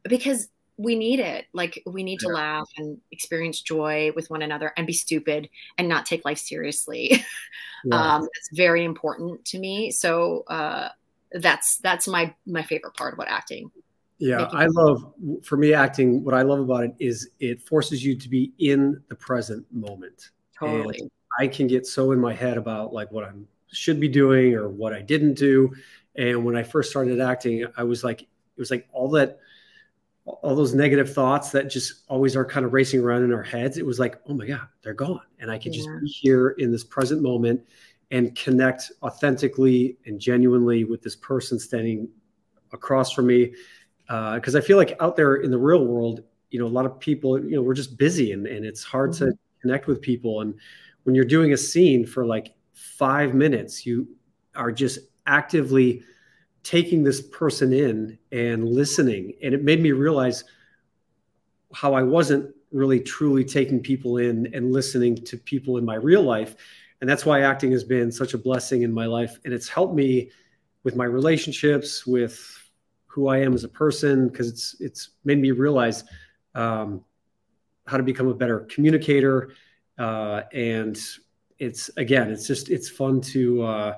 [0.05, 1.47] because we need it.
[1.53, 5.89] Like we need to laugh and experience joy with one another and be stupid and
[5.89, 7.25] not take life seriously.
[7.85, 8.15] Yeah.
[8.15, 9.91] um, it's very important to me.
[9.91, 10.91] So, uh,
[11.33, 13.73] that's, that's my, my favorite part about acting
[14.23, 16.23] yeah, I love for me acting.
[16.23, 20.31] What I love about it is it forces you to be in the present moment.
[20.57, 21.01] Totally.
[21.01, 23.33] And I can get so in my head about like what I
[23.73, 25.75] should be doing or what I didn't do.
[26.15, 29.41] And when I first started acting, I was like, it was like all that,
[30.25, 33.77] all those negative thoughts that just always are kind of racing around in our heads.
[33.77, 35.23] It was like, oh my God, they're gone.
[35.41, 35.79] And I can yeah.
[35.79, 37.61] just be here in this present moment
[38.13, 42.09] and connect authentically and genuinely with this person standing
[42.73, 43.53] across from me
[44.07, 46.87] because uh, I feel like out there in the real world, you know, a lot
[46.87, 49.31] of people, you know, we're just busy and, and it's hard mm-hmm.
[49.31, 50.43] to connect with people.
[50.43, 50.55] And
[51.05, 54.07] when you're doing a scene for like five minutes, you
[54.55, 56.03] are just actively
[56.63, 59.35] taking this person in and listening.
[59.43, 60.45] And it made me realize
[61.75, 66.23] how I wasn't really truly taking people in and listening to people in my real
[66.23, 66.55] life.
[67.01, 69.39] And that's why acting has been such a blessing in my life.
[69.45, 70.31] And it's helped me
[70.85, 72.59] with my relationships, with
[73.07, 76.05] who I am as a person because it's it's made me realize
[76.55, 77.05] um,
[77.87, 79.51] how to become a better communicator.
[79.99, 80.99] Uh, and
[81.59, 83.95] it's again, it's just it's fun to uh,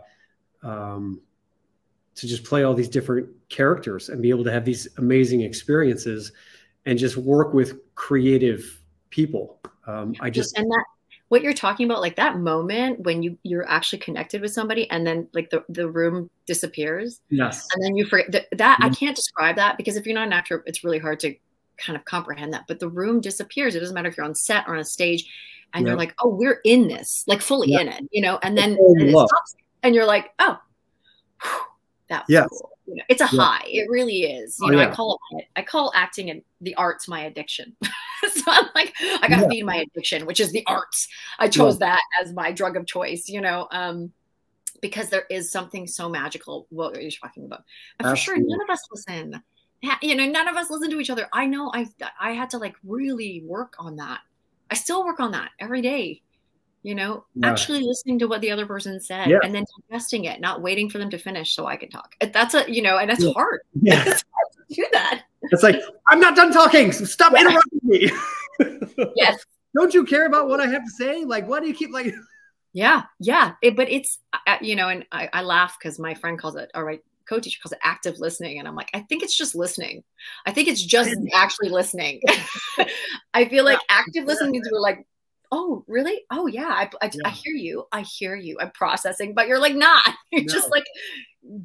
[0.63, 1.21] um,
[2.17, 6.33] to just play all these different characters and be able to have these amazing experiences
[6.87, 9.61] and just work with creative people.
[9.87, 10.85] Um, I just and that
[11.29, 15.07] what you're talking about like that moment when you you're actually connected with somebody and
[15.07, 17.21] then like the, the room disappears.
[17.31, 17.67] Yes.
[17.75, 18.91] And then you forget that, that mm-hmm.
[18.91, 21.35] i can't describe that because if you're not an actor it's really hard to
[21.77, 22.67] kind of comprehend that.
[22.69, 23.75] But the room disappears.
[23.75, 25.25] It doesn't matter if you're on set or on a stage
[25.73, 28.39] and you're like oh we're in this like fully in it you know?
[28.43, 30.57] And then and, stops, and you're like oh
[31.43, 31.61] whew,
[32.09, 32.49] that was yes.
[32.51, 33.43] cool you know, it's a yeah.
[33.43, 33.65] high.
[33.67, 34.59] It really is.
[34.61, 34.91] You oh, know, yeah.
[34.91, 37.75] I call it I call acting and the arts my addiction.
[37.83, 39.49] so I'm like, I gotta yeah.
[39.49, 41.09] feed my addiction, which is the arts.
[41.39, 43.69] I chose that as my drug of choice, you know.
[43.71, 44.13] Um,
[44.83, 47.63] because there is something so magical what you're talking about.
[47.99, 49.43] And for sure, none of us listen.
[50.03, 51.29] You know, none of us listen to each other.
[51.33, 51.87] I know I
[52.21, 54.21] I had to like really work on that.
[54.71, 56.23] I still work on that every day
[56.85, 57.51] you know yeah.
[57.51, 59.39] actually listening to what the other person said yeah.
[59.43, 62.15] and then digesting it not waiting for them to finish so i can talk.
[62.33, 63.33] That's a you know and that's yeah.
[63.33, 63.61] hard.
[63.81, 64.01] Yeah.
[64.07, 65.23] It's hard to do that.
[65.51, 66.93] It's like i'm not done talking.
[66.93, 68.11] So stop interrupting me.
[69.17, 69.45] Yes.
[69.75, 71.25] Don't you care about what i have to say?
[71.25, 72.15] Like why do you keep like
[72.75, 73.53] yeah yeah.
[73.63, 74.19] It, but it's
[74.61, 77.73] you know and i, I laugh because my friend calls it all right co-teacher calls
[77.73, 80.05] it active listening and i'm like i think it's just listening.
[80.45, 82.21] I think it's just actually listening.
[83.33, 85.07] I feel like active listening means we're like
[85.53, 87.21] oh really oh yeah I, I, yeah.
[87.25, 90.53] I, hear you i hear you i'm processing but you're like not you're no.
[90.53, 90.85] just like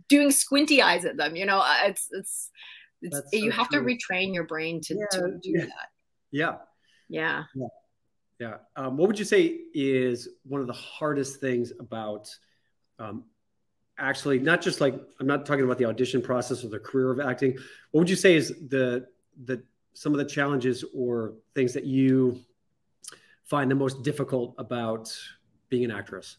[0.07, 2.49] doing squinty eyes at them you know it's it's,
[3.01, 3.81] it's so you have true.
[3.81, 5.05] to retrain your brain to, yeah.
[5.11, 5.65] to do yeah.
[5.65, 5.87] that
[6.31, 6.55] yeah
[7.07, 7.67] yeah yeah,
[8.39, 8.55] yeah.
[8.75, 12.29] Um, what would you say is one of the hardest things about
[12.99, 13.23] um,
[13.97, 17.19] actually not just like i'm not talking about the audition process or the career of
[17.19, 17.51] acting
[17.91, 19.05] what would you say is the
[19.45, 19.61] the
[19.93, 22.39] some of the challenges or things that you
[23.49, 25.13] find the most difficult about
[25.69, 26.37] being an actress?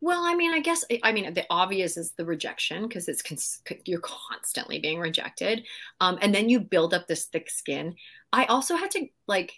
[0.00, 3.62] Well, I mean, I guess I mean the obvious is the rejection because it's cons-
[3.84, 5.64] you're constantly being rejected,
[6.00, 7.94] um, and then you build up this thick skin.
[8.32, 9.54] I also had to like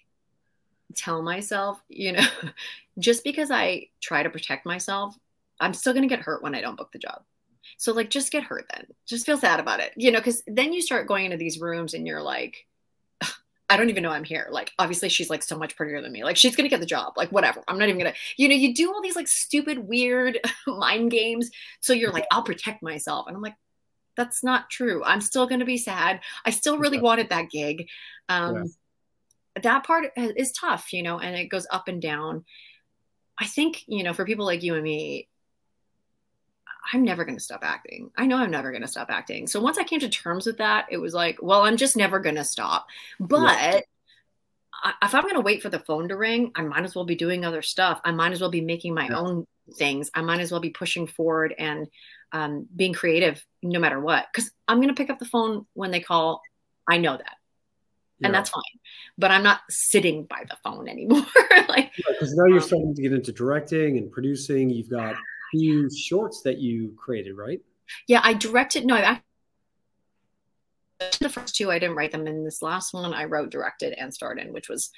[0.94, 2.26] tell myself, you know,
[2.98, 5.16] just because I try to protect myself,
[5.60, 7.22] I'm still gonna get hurt when I don't book the job.
[7.78, 8.86] So like, just get hurt then.
[9.06, 11.94] Just feel sad about it, you know, because then you start going into these rooms
[11.94, 12.66] and you're like,
[13.70, 14.48] I don't even know I'm here.
[14.50, 16.22] Like, obviously, she's like so much prettier than me.
[16.22, 17.14] Like, she's gonna get the job.
[17.16, 17.62] Like, whatever.
[17.66, 21.50] I'm not even gonna, you know, you do all these like stupid, weird mind games.
[21.80, 23.26] So you're like, I'll protect myself.
[23.26, 23.56] And I'm like,
[24.16, 25.02] that's not true.
[25.04, 26.20] I'm still gonna be sad.
[26.44, 27.88] I still really wanted that gig.
[28.28, 29.62] Um, yeah.
[29.62, 32.44] That part is tough, you know, and it goes up and down.
[33.38, 35.28] I think, you know, for people like you and me,
[36.92, 38.10] I'm never going to stop acting.
[38.16, 39.46] I know I'm never going to stop acting.
[39.46, 42.18] So once I came to terms with that, it was like, well, I'm just never
[42.18, 42.86] going to stop.
[43.18, 43.80] But yeah.
[44.82, 47.04] I, if I'm going to wait for the phone to ring, I might as well
[47.04, 48.00] be doing other stuff.
[48.04, 49.16] I might as well be making my yeah.
[49.16, 51.86] own things, I might as well be pushing forward and
[52.32, 54.26] um, being creative no matter what.
[54.32, 56.42] Because I'm going to pick up the phone when they call.
[56.86, 57.36] I know that.
[58.18, 58.28] Yeah.
[58.28, 58.62] And that's fine.
[59.16, 61.24] But I'm not sitting by the phone anymore.
[61.68, 64.68] like, because now you're um, starting to get into directing and producing.
[64.68, 65.16] You've got
[65.54, 67.60] few shorts that you created, right?
[68.08, 68.84] Yeah, I directed.
[68.84, 69.20] No, I
[71.20, 72.26] the first two I didn't write them.
[72.26, 74.90] In this last one, I wrote, directed, and starred in, which was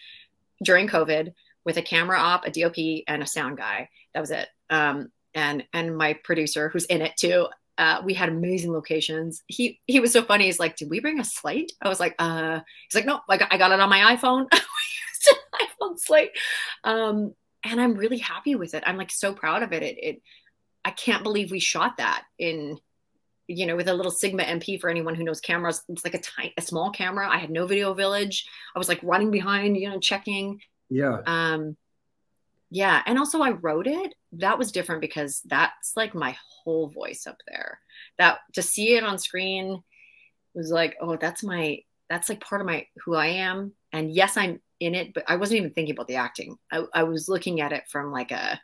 [0.63, 1.33] during COVID
[1.65, 3.89] with a camera op, a DOP, and a sound guy.
[4.15, 4.49] That was it.
[4.71, 7.49] Um, and and my producer, who's in it too.
[7.79, 9.43] Uh, we had amazing locations.
[9.47, 10.47] He he was so funny.
[10.47, 13.37] He's like, "Did we bring a slate?" I was like, "Uh." He's like, "No, I
[13.37, 14.49] got, I got it on my iPhone.
[15.83, 16.31] iPhone slate."
[16.85, 18.85] Um, and I'm really happy with it.
[18.87, 19.83] I'm like so proud of it.
[19.83, 20.23] It, it
[20.87, 22.79] I can't believe we shot that in
[23.49, 25.83] you know, with a little Sigma fp for anyone who knows cameras.
[25.89, 27.29] It's like a tiny, a small camera.
[27.29, 28.47] I had no video village.
[28.75, 30.61] I was like running behind, you know, checking.
[30.91, 31.21] Yeah.
[31.27, 31.77] Um,
[32.71, 33.03] yeah.
[33.07, 34.15] And also I wrote it.
[34.33, 37.79] That was different because that's like my whole voice up there.
[38.19, 39.81] That to see it on screen
[40.55, 43.73] was like, oh, that's my, that's like part of my, who I am.
[43.93, 46.57] And yes, I'm in it, but I wasn't even thinking about the acting.
[46.73, 48.61] I, I was looking at it from like a,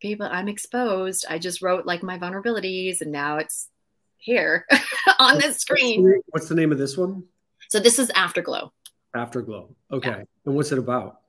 [0.00, 1.26] people, I'm exposed.
[1.28, 3.68] I just wrote like my vulnerabilities and now it's
[4.16, 4.66] here
[5.18, 6.22] on the screen.
[6.28, 7.24] What's the name of this one?
[7.68, 8.72] So this is Afterglow.
[9.14, 9.74] Afterglow.
[9.90, 10.10] Okay.
[10.10, 10.22] Yeah.
[10.46, 11.20] And what's it about?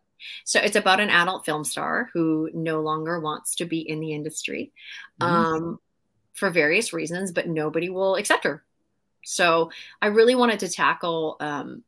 [0.44, 4.14] So it's about an adult film star who no longer wants to be in the
[4.14, 4.74] industry
[5.22, 5.34] mm-hmm.
[5.34, 5.80] um,
[6.34, 8.64] for various reasons, but nobody will accept her.
[9.24, 11.84] So I really wanted to tackle, um,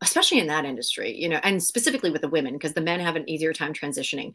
[0.00, 3.16] especially in that industry, you know, and specifically with the women, because the men have
[3.16, 4.34] an easier time transitioning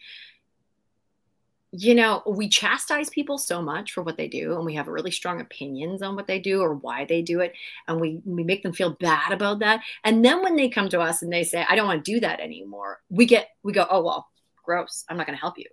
[1.72, 5.12] you know, we chastise people so much for what they do, and we have really
[5.12, 7.54] strong opinions on what they do or why they do it,
[7.88, 9.82] and we we make them feel bad about that.
[10.04, 12.20] And then when they come to us and they say, "I don't want to do
[12.20, 14.28] that anymore," we get we go, "Oh well,
[14.64, 15.06] gross.
[15.08, 15.68] I'm not going to help you."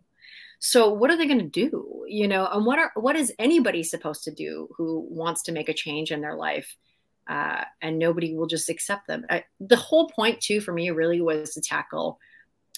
[0.60, 2.04] So what are they going to do?
[2.06, 5.68] You know, and what are what is anybody supposed to do who wants to make
[5.68, 6.76] a change in their life?
[7.28, 9.26] Uh, and nobody will just accept them.
[9.28, 12.18] I, the whole point, too, for me, really was to tackle.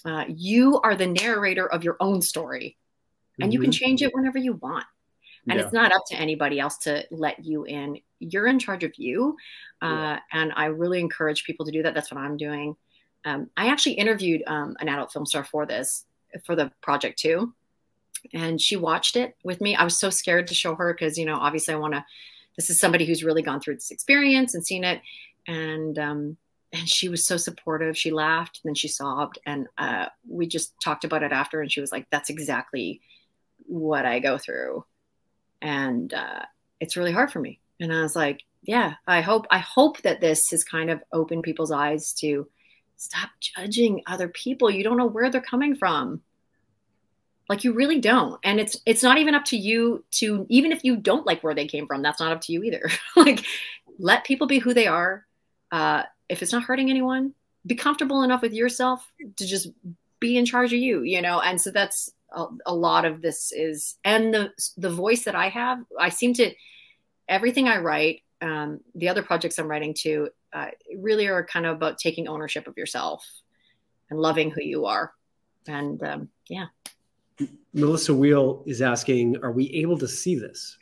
[0.05, 2.77] Uh, you are the narrator of your own story
[3.43, 3.85] and you can mm-hmm.
[3.85, 4.85] change it whenever you want.
[5.49, 5.65] And yeah.
[5.65, 7.99] it's not up to anybody else to let you in.
[8.19, 9.37] You're in charge of you.
[9.81, 11.95] Uh, and i really encourage people to do that.
[11.95, 12.77] That's what i'm doing.
[13.25, 16.05] Um, i actually interviewed um, an adult film star for this
[16.45, 17.55] for the project too.
[18.35, 19.75] And she watched it with me.
[19.75, 22.05] I was so scared to show her because you know obviously i want to
[22.57, 25.01] this is somebody who's really gone through this experience and seen it.
[25.47, 26.37] And um,
[26.73, 27.97] and she was so supportive.
[27.97, 29.39] She laughed then she sobbed.
[29.47, 33.01] And uh, we just talked about it after and she was like that's exactly
[33.71, 34.85] what I go through.
[35.63, 36.43] And uh,
[36.81, 37.61] it's really hard for me.
[37.81, 41.45] And I was like, yeah, I hope I hope that this has kind of opened
[41.45, 42.47] people's eyes to
[42.97, 44.71] stop judging other people.
[44.71, 46.21] You don't know where they're coming from.
[47.49, 48.39] Like you really don't.
[48.45, 51.55] And it's it's not even up to you to even if you don't like where
[51.55, 52.91] they came from, that's not up to you either.
[53.17, 53.45] like
[53.99, 55.27] let people be who they are.
[55.73, 57.35] Uh, if it's not hurting anyone,
[57.67, 59.07] be comfortable enough with yourself
[59.37, 59.69] to just
[60.21, 61.41] be in charge of you, you know?
[61.41, 65.49] And so that's a, a lot of this is and the the voice that I
[65.49, 66.53] have, I seem to
[67.29, 71.77] everything I write, um, the other projects I'm writing to, uh, really are kind of
[71.77, 73.25] about taking ownership of yourself
[74.11, 75.13] and loving who you are.
[75.67, 76.67] And um, yeah.
[77.73, 80.77] Melissa Wheel is asking, are we able to see this?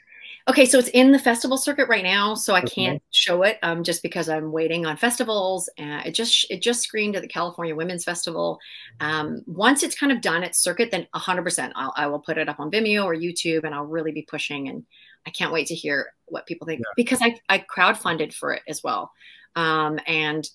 [0.49, 3.85] Okay, so it's in the festival circuit right now, so I can't show it um,
[3.85, 5.69] just because I'm waiting on festivals.
[5.79, 8.59] Uh, it just it just screened at the California Women's Festival.
[9.01, 12.49] Um, once it's kind of done at circuit, then 100% I'll, I will put it
[12.49, 14.69] up on Vimeo or YouTube, and I'll really be pushing.
[14.69, 14.87] And
[15.27, 16.93] I can't wait to hear what people think yeah.
[16.97, 19.13] because I I crowdfunded for it as well,
[19.55, 20.49] um, and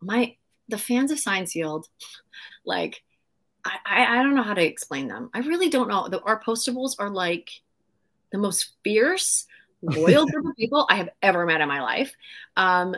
[0.00, 0.34] my
[0.68, 1.86] the fans of Signed Sealed,
[2.64, 3.04] like
[3.64, 5.30] I, I I don't know how to explain them.
[5.32, 6.08] I really don't know.
[6.08, 7.48] The, our postables are like
[8.32, 9.46] the most fierce,
[9.82, 12.14] loyal group of people I have ever met in my life.
[12.56, 12.96] Um,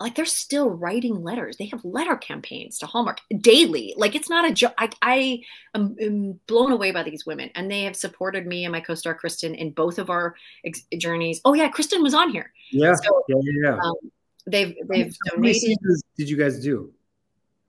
[0.00, 1.56] like they're still writing letters.
[1.56, 3.94] They have letter campaigns to Hallmark daily.
[3.96, 4.74] Like it's not a joke.
[4.76, 5.42] I, I
[5.74, 9.18] am, am, blown away by these women, and they have supported me and my co-star
[9.18, 11.40] Kristin in both of our ex- journeys.
[11.44, 12.52] Oh yeah, Kristin was on here.
[12.70, 13.78] Yeah, so, yeah, yeah.
[13.82, 13.94] Um,
[14.46, 15.78] they've they've How donated.
[16.18, 16.92] did you guys do?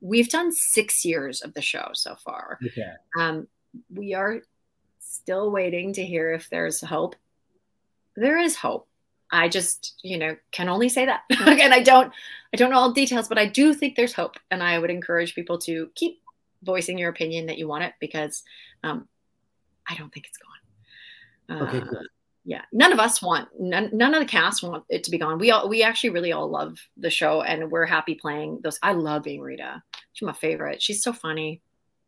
[0.01, 2.59] We've done six years of the show so far.
[2.65, 2.91] Okay.
[3.17, 3.47] Um,
[3.93, 4.41] we are
[5.05, 7.15] still waiting to hear if there's hope.
[8.15, 8.87] There is hope.
[9.31, 11.21] I just, you know, can only say that.
[11.29, 12.11] and I don't
[12.53, 14.37] I don't know all the details, but I do think there's hope.
[14.51, 16.21] And I would encourage people to keep
[16.63, 18.43] voicing your opinion that you want it because
[18.83, 19.07] um,
[19.87, 21.57] I don't think it's gone.
[21.57, 22.01] Uh, okay, cool.
[22.47, 25.39] Yeah, none of us want none, none of the cast want it to be gone.
[25.39, 28.77] We all we actually really all love the show and we're happy playing those.
[28.83, 29.81] I love being Rita.
[30.13, 30.81] She's my favorite.
[30.81, 31.61] She's so funny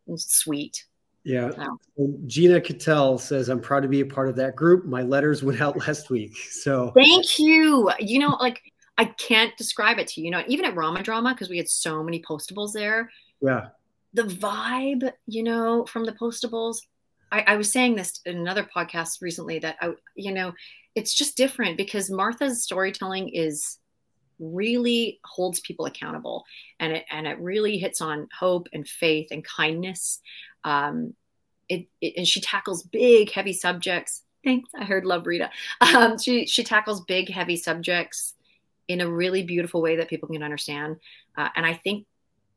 [0.08, 0.86] and sweet
[1.28, 1.52] Yeah.
[1.98, 2.14] So.
[2.26, 4.86] Gina Cattell says, I'm proud to be a part of that group.
[4.86, 6.38] My letters went out last week.
[6.38, 7.92] So thank you.
[8.00, 8.62] You know, like
[8.98, 10.26] I can't describe it to you.
[10.26, 13.12] You know, even at Rama Drama, because we had so many postables there.
[13.42, 13.68] Yeah.
[14.14, 16.78] The vibe, you know, from the postables.
[17.30, 20.54] I, I was saying this in another podcast recently that I, you know,
[20.96, 23.80] it's just different because Martha's storytelling is
[24.40, 26.46] really holds people accountable
[26.80, 30.22] and it and it really hits on hope and faith and kindness
[30.68, 31.14] um
[31.70, 34.24] it, it and she tackles big heavy subjects.
[34.44, 34.70] Thanks.
[34.78, 35.50] I heard love rita
[35.82, 38.36] um she she tackles big heavy subjects
[38.88, 40.98] in a really beautiful way that people can understand.
[41.38, 42.06] Uh, and i think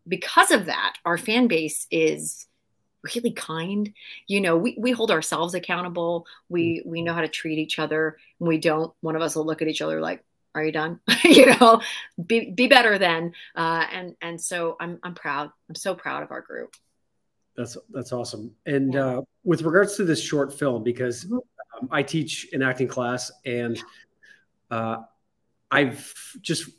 [0.09, 2.47] because of that our fan base is
[3.15, 3.93] really kind.
[4.27, 6.27] You know we, we hold ourselves accountable.
[6.49, 8.19] We we know how to treat each other.
[8.39, 11.01] And we don't one of us will look at each other like are you done?
[11.25, 11.81] You know
[12.27, 13.33] be, be better then.
[13.55, 15.51] Uh, and and so i'm i'm proud.
[15.69, 16.75] I'm so proud of our group
[17.61, 19.05] that's that's awesome and yeah.
[19.05, 21.37] uh, with regards to this short film because mm-hmm.
[21.79, 23.83] um, i teach an acting class and
[24.71, 24.97] uh,
[25.71, 26.71] i've just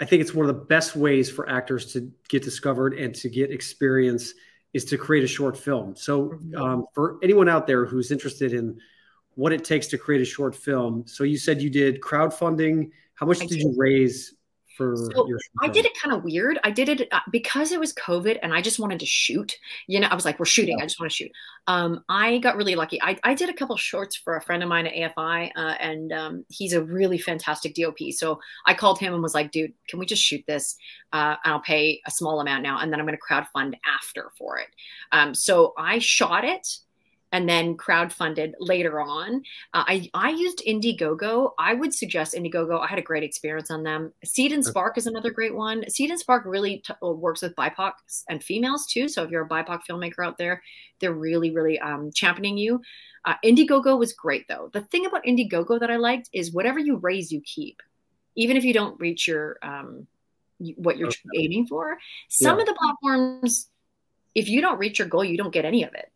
[0.00, 3.28] i think it's one of the best ways for actors to get discovered and to
[3.28, 4.34] get experience
[4.72, 6.56] is to create a short film so mm-hmm.
[6.60, 8.78] um, for anyone out there who's interested in
[9.36, 13.26] what it takes to create a short film so you said you did crowdfunding how
[13.26, 14.34] much did, did you raise
[14.76, 16.58] for so your I did it kind of weird.
[16.62, 19.56] I did it uh, because it was COVID and I just wanted to shoot.
[19.86, 20.78] You know, I was like, we're shooting.
[20.78, 20.84] Yeah.
[20.84, 21.32] I just want to shoot.
[21.66, 23.00] Um, I got really lucky.
[23.02, 26.12] I, I did a couple shorts for a friend of mine at AFI, uh, and
[26.12, 27.98] um, he's a really fantastic DOP.
[28.12, 30.76] So I called him and was like, dude, can we just shoot this?
[31.12, 34.30] Uh, I'll pay a small amount now, and then I'm going to crowd fund after
[34.38, 34.68] for it.
[35.12, 36.78] Um, so I shot it
[37.32, 39.42] and then crowdfunded later on.
[39.74, 41.52] Uh, I, I used Indiegogo.
[41.58, 42.80] I would suggest Indiegogo.
[42.80, 44.12] I had a great experience on them.
[44.24, 45.88] Seed and Spark is another great one.
[45.90, 47.92] Seed and Spark really t- uh, works with BIPOC
[48.28, 49.08] and females too.
[49.08, 50.62] So if you're a BIPOC filmmaker out there,
[51.00, 52.80] they're really, really um, championing you.
[53.24, 54.70] Uh, Indiegogo was great though.
[54.72, 57.82] The thing about Indiegogo that I liked is whatever you raise, you keep,
[58.36, 60.06] even if you don't reach your um,
[60.76, 61.20] what you're okay.
[61.36, 61.98] aiming for.
[62.28, 62.62] Some yeah.
[62.62, 63.68] of the platforms,
[64.34, 66.10] if you don't reach your goal, you don't get any of it.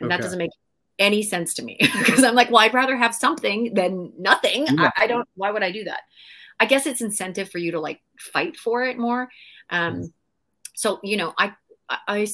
[0.00, 0.16] And okay.
[0.16, 0.50] that doesn't make
[0.98, 4.66] any sense to me because I'm like, well, I'd rather have something than nothing.
[4.66, 4.90] Yeah.
[4.96, 6.00] I, I, don't, why would I do that?
[6.58, 9.28] I guess it's incentive for you to like fight for it more.
[9.70, 10.12] Um, mm
[10.74, 11.52] So, you know, I,
[11.88, 12.26] I, I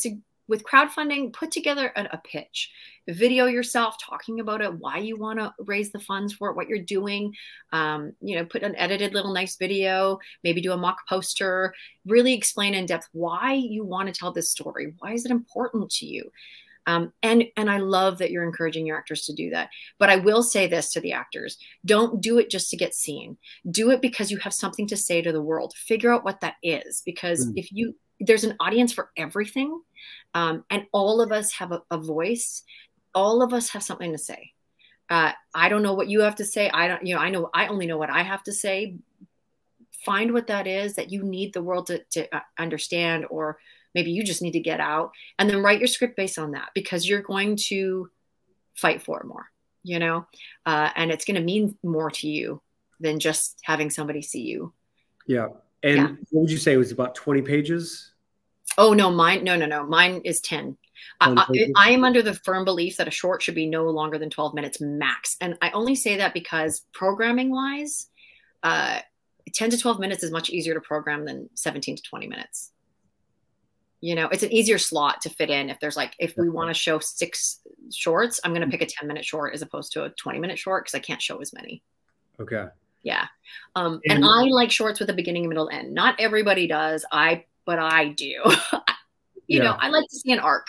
[0.48, 2.70] with crowdfunding, put together a, a, pitch,
[3.08, 6.68] video yourself talking about it, why you want to raise the funds for it, what
[6.68, 7.34] you're doing.
[7.72, 11.74] Um, you know, put an edited little nice video, maybe do a mock poster,
[12.06, 14.94] really explain in depth why you want to tell this story.
[14.98, 16.30] Why is it important to you?
[16.86, 19.70] Um, and and I love that you're encouraging your actors to do that.
[19.98, 23.36] But I will say this to the actors: don't do it just to get seen.
[23.70, 25.74] Do it because you have something to say to the world.
[25.76, 27.52] Figure out what that is, because mm.
[27.56, 29.80] if you there's an audience for everything,
[30.34, 32.62] um, and all of us have a, a, voice.
[33.14, 34.52] All of us have something to say.
[35.10, 36.70] Uh, I don't know what you have to say.
[36.70, 38.96] I don't, you know, I know I only know what I have to say.
[40.04, 43.58] Find what that is that you need the world to, to uh, understand or
[43.96, 46.68] maybe you just need to get out and then write your script based on that
[46.72, 48.08] because you're going to
[48.76, 49.50] fight for it more
[49.86, 50.26] you know?
[50.66, 52.60] Uh, and it's going to mean more to you
[53.00, 54.72] than just having somebody see you.
[55.26, 55.48] Yeah.
[55.82, 56.08] And yeah.
[56.30, 58.12] what would you say it was about 20 pages?
[58.78, 60.76] Oh no mine no no no mine is 10
[61.20, 64.28] I, I, am under the firm belief that a short should be no longer than
[64.28, 65.36] 12 minutes max.
[65.40, 68.08] And i only say that because programming wise
[68.64, 68.98] uh,
[69.52, 72.72] 10 to 12 minutes is much easier to program than 17 to 20 minutes
[74.00, 76.68] you know it's an easier slot to fit in if there's like if we want
[76.68, 77.60] to show six
[77.92, 80.58] shorts i'm going to pick a 10 minute short as opposed to a 20 minute
[80.58, 81.82] short because i can't show as many.
[82.38, 82.66] Okay.
[83.02, 83.26] Yeah.
[83.74, 85.94] Um and, and i like shorts with a beginning middle end.
[85.94, 88.42] Not everybody does i but i do.
[89.48, 89.66] You yeah.
[89.66, 90.66] know i like to see an arc.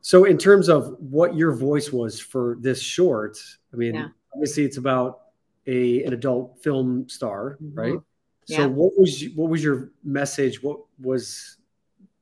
[0.00, 3.38] So in terms of what your voice was for this short
[3.72, 4.08] i mean yeah.
[4.32, 5.20] obviously it's about
[5.66, 7.78] a an adult film star mm-hmm.
[7.78, 7.98] right
[8.50, 8.56] yeah.
[8.58, 10.62] so what was what was your message?
[10.62, 11.56] What was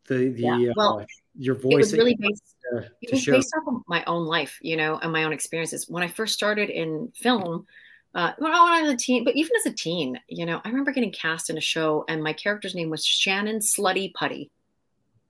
[0.09, 0.73] the the yeah.
[0.77, 1.07] well, uh,
[1.39, 1.73] your voice.
[1.73, 4.99] It was really based, to, it was based off of my own life, you know,
[4.99, 5.89] and my own experiences.
[5.89, 7.67] When I first started in film,
[8.15, 10.93] uh, when I was a teen, but even as a teen, you know, I remember
[10.93, 14.51] getting cast in a show, and my character's name was Shannon Slutty Putty.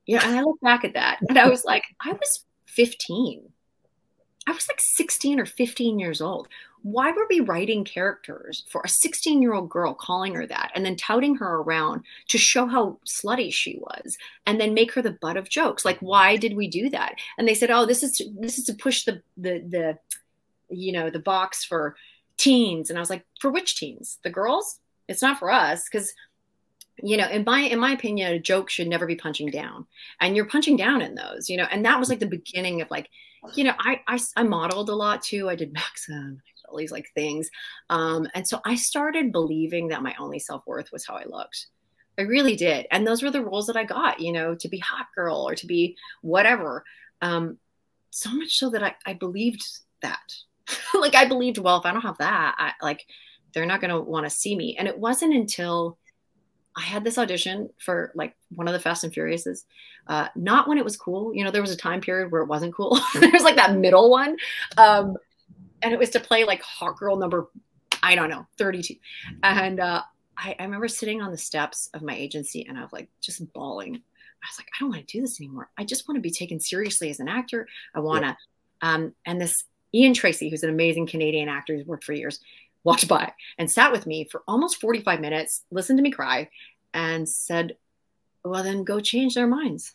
[0.07, 3.43] Yeah, and I look back at that, and I was like, I was 15.
[4.47, 6.49] I was like 16 or 15 years old
[6.83, 10.85] why were we writing characters for a 16 year old girl calling her that and
[10.85, 14.16] then touting her around to show how slutty she was
[14.47, 15.85] and then make her the butt of jokes?
[15.85, 17.16] Like why did we do that?
[17.37, 19.99] And they said oh this is to, this is to push the the the
[20.70, 21.97] you know the box for
[22.37, 22.91] teens.
[22.91, 24.18] And i was like for which teens?
[24.22, 24.81] The girls?
[25.09, 26.14] It's not for us because
[27.03, 29.87] you know in my in my opinion a joke should never be punching down.
[30.20, 32.91] And you're punching down in those you know and that was like the beginning of
[32.91, 33.09] like
[33.55, 35.49] you know i i, I modeled a lot too.
[35.49, 37.50] I did maxim all these like things
[37.90, 41.66] um and so i started believing that my only self-worth was how i looked
[42.18, 44.78] i really did and those were the roles that i got you know to be
[44.78, 46.84] hot girl or to be whatever
[47.22, 47.58] um
[48.10, 49.62] so much so that i, I believed
[50.02, 50.32] that
[50.94, 53.04] like i believed well if i don't have that I, like
[53.54, 55.98] they're not going to want to see me and it wasn't until
[56.78, 59.64] I had this audition for like one of the Fast and Furiouses.
[60.06, 61.34] Uh, not when it was cool.
[61.34, 63.00] You know, there was a time period where it wasn't cool.
[63.14, 64.36] There's like that middle one.
[64.76, 65.16] Um,
[65.83, 67.49] and it was to play like hot girl number,
[68.03, 68.95] I don't know, 32.
[69.43, 70.03] And uh,
[70.37, 73.53] I, I remember sitting on the steps of my agency and I was like just
[73.53, 73.95] bawling.
[73.97, 75.68] I was like, I don't want to do this anymore.
[75.76, 77.66] I just want to be taken seriously as an actor.
[77.95, 78.37] I want to.
[78.83, 78.95] Yeah.
[78.95, 82.41] Um, and this Ian Tracy, who's an amazing Canadian actor who's worked for years,
[82.85, 86.49] walked by and sat with me for almost 45 minutes, listened to me cry,
[86.95, 87.76] and said,
[88.45, 89.95] Well, then go change their minds.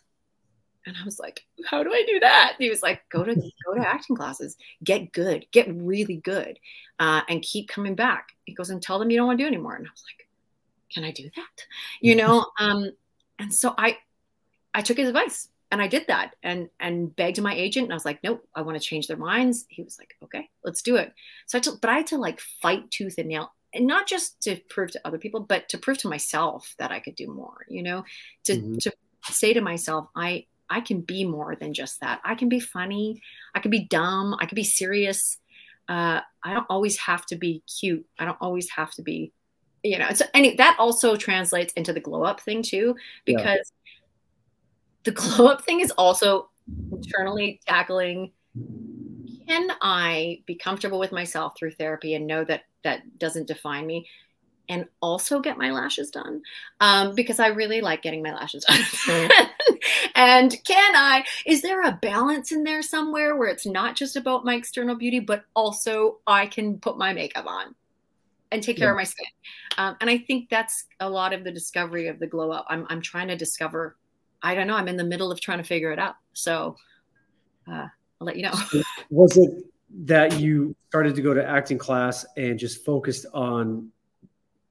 [0.86, 2.54] And I was like, How do I do that?
[2.56, 6.58] And he was like, Go to go to acting classes, get good, get really good,
[6.98, 8.28] uh, and keep coming back.
[8.44, 9.76] He goes and tell them you don't want to do anymore.
[9.76, 10.28] And I was like,
[10.92, 11.66] Can I do that?
[12.00, 12.46] You know?
[12.58, 12.90] Um,
[13.38, 13.98] and so I
[14.74, 17.96] I took his advice and I did that and and begged my agent and I
[17.96, 19.66] was like, nope, I want to change their minds.
[19.68, 21.12] He was like, okay, let's do it.
[21.46, 24.40] So I took, but I had to like fight tooth and nail, and not just
[24.42, 27.66] to prove to other people, but to prove to myself that I could do more.
[27.68, 28.04] You know,
[28.44, 28.76] to mm-hmm.
[28.78, 28.92] to
[29.30, 32.20] say to myself, I I can be more than just that.
[32.24, 33.20] I can be funny.
[33.54, 34.36] I can be dumb.
[34.40, 35.38] I can be serious.
[35.88, 38.04] Uh, I don't always have to be cute.
[38.18, 39.32] I don't always have to be,
[39.82, 40.10] you know.
[40.12, 43.44] So any that also translates into the glow up thing too, because.
[43.44, 43.80] Yeah
[45.04, 46.48] the glow up thing is also
[46.90, 48.32] internally tackling
[49.46, 54.06] can I be comfortable with myself through therapy and know that that doesn't define me?
[54.70, 56.40] And also get my lashes done
[56.80, 58.64] um, because I really like getting my lashes
[59.06, 59.30] done.
[60.14, 61.24] And can I?
[61.46, 65.20] Is there a balance in there somewhere where it's not just about my external beauty,
[65.20, 67.74] but also I can put my makeup on
[68.52, 68.92] and take care yeah.
[68.92, 69.26] of my skin?
[69.78, 72.66] Um, and I think that's a lot of the discovery of the glow up.
[72.68, 73.96] I'm, I'm trying to discover
[74.44, 74.76] I don't know.
[74.76, 76.16] I'm in the middle of trying to figure it out.
[76.34, 76.76] So
[77.66, 77.86] uh,
[78.20, 78.52] I'll let you know.
[79.10, 79.64] Was it
[80.04, 83.90] that you started to go to acting class and just focused on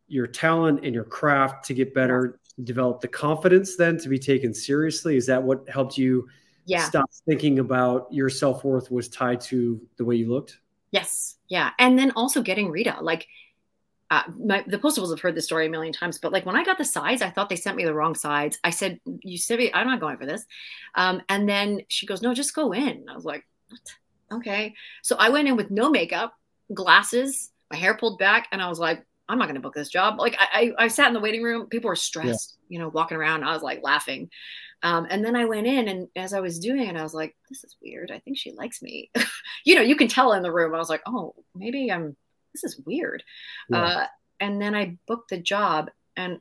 [0.08, 4.54] your talent and your craft to get better, develop the confidence then to be taken
[4.54, 5.18] seriously?
[5.18, 6.28] Is that what helped you
[6.66, 6.86] yeah.
[6.86, 10.60] stop thinking about your self worth was tied to the way you looked?
[10.92, 11.38] Yes.
[11.48, 11.72] Yeah.
[11.80, 12.98] And then also getting Rita.
[13.02, 13.28] Like,
[14.12, 16.64] uh, my, the postables have heard this story a million times, but like when I
[16.64, 18.60] got the sides, I thought they sent me the wrong sides.
[18.64, 20.46] I said, "You said I'm not going for this,"
[20.94, 24.38] um, and then she goes, "No, just go in." I was like, "What?
[24.40, 26.38] Okay." So I went in with no makeup,
[26.72, 29.04] glasses, my hair pulled back, and I was like,
[29.34, 31.44] "I'm not going to book this job." Like I, I, I, sat in the waiting
[31.44, 31.68] room.
[31.68, 32.76] People were stressed, yeah.
[32.76, 33.44] you know, walking around.
[33.44, 34.30] I was like laughing,
[34.84, 37.36] um, and then I went in, and as I was doing it, I was like,
[37.50, 38.12] "This is weird.
[38.12, 39.12] I think she likes me."
[39.66, 40.76] you know, you can tell in the room.
[40.76, 42.16] I was like, "Oh, maybe I'm."
[42.54, 43.24] this is weird.
[43.70, 43.84] Yeah.
[43.84, 44.08] Uh,
[44.40, 46.40] and then I booked the job, and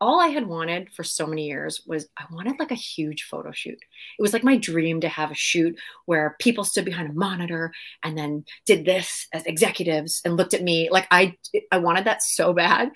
[0.00, 3.50] all I had wanted for so many years was I wanted like a huge photo
[3.52, 3.78] shoot.
[4.18, 7.72] It was like my dream to have a shoot where people stood behind a monitor
[8.04, 10.88] and then did this as executives and looked at me.
[10.90, 11.36] Like I,
[11.72, 12.90] I wanted that so bad.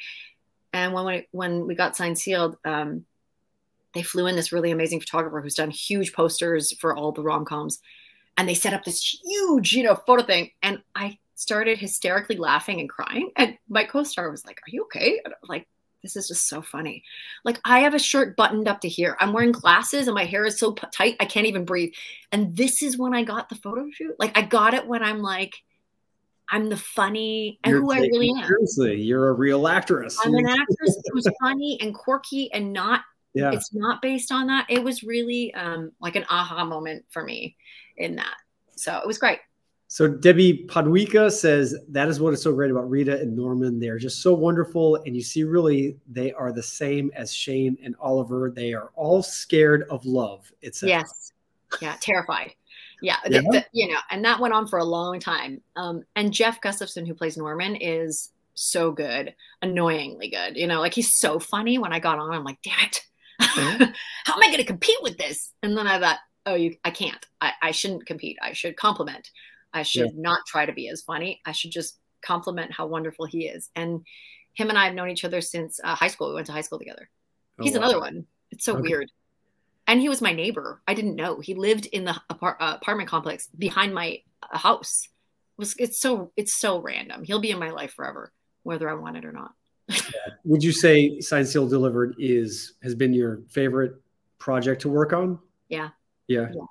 [0.72, 3.04] And when we when we got signed sealed, um,
[3.94, 7.44] they flew in this really amazing photographer who's done huge posters for all the rom
[7.44, 7.78] coms,
[8.38, 10.50] and they set up this huge, you know, photo thing.
[10.62, 13.32] And I started hysterically laughing and crying.
[13.36, 15.20] And my co star was like, Are you okay?
[15.24, 15.66] And I was like,
[16.02, 17.04] this is just so funny.
[17.44, 19.16] Like I have a shirt buttoned up to here.
[19.20, 21.92] I'm wearing glasses and my hair is so tight I can't even breathe.
[22.32, 24.16] And this is when I got the photo shoot.
[24.18, 25.54] Like I got it when I'm like
[26.50, 28.46] I'm the funny and you're who I really am.
[28.46, 30.18] Seriously, you're a real actress.
[30.22, 33.02] I'm an actress who's funny and quirky and not
[33.34, 33.52] yeah.
[33.52, 34.66] it's not based on that.
[34.68, 37.56] It was really um like an aha moment for me
[37.96, 38.34] in that.
[38.76, 39.38] So it was great.
[39.92, 43.78] So Debbie Podwika says that is what is so great about Rita and Norman.
[43.78, 47.76] They are just so wonderful, and you see, really, they are the same as Shane
[47.84, 48.50] and Oliver.
[48.56, 50.50] They are all scared of love.
[50.62, 51.34] It's yes,
[51.82, 52.54] yeah, terrified.
[53.02, 53.42] Yeah, yeah.
[53.42, 55.60] The, the, you know, and that went on for a long time.
[55.76, 60.56] Um, and Geoff Gustafson, who plays Norman, is so good, annoyingly good.
[60.56, 61.76] You know, like he's so funny.
[61.76, 63.02] When I got on, I'm like, damn it,
[63.40, 65.52] how am I going to compete with this?
[65.62, 67.26] And then I thought, oh, you, I can't.
[67.42, 68.38] I, I shouldn't compete.
[68.42, 69.30] I should compliment.
[69.72, 70.20] I should yeah.
[70.20, 71.40] not try to be as funny.
[71.46, 73.70] I should just compliment how wonderful he is.
[73.74, 74.04] And
[74.54, 76.28] him and I have known each other since uh, high school.
[76.28, 77.08] We went to high school together.
[77.58, 77.78] Oh, He's wow.
[77.78, 78.26] another one.
[78.50, 78.82] It's so okay.
[78.82, 79.10] weird.
[79.86, 80.80] And he was my neighbor.
[80.86, 81.40] I didn't know.
[81.40, 85.08] He lived in the apart- uh, apartment complex behind my uh, house.
[85.58, 87.24] It was it's so it's so random.
[87.24, 89.52] He'll be in my life forever, whether I want it or not.
[89.88, 90.34] yeah.
[90.44, 93.94] Would you say Signed Sealed Delivered is has been your favorite
[94.38, 95.38] project to work on?
[95.68, 95.90] Yeah.
[96.28, 96.48] Yeah.
[96.54, 96.62] yeah.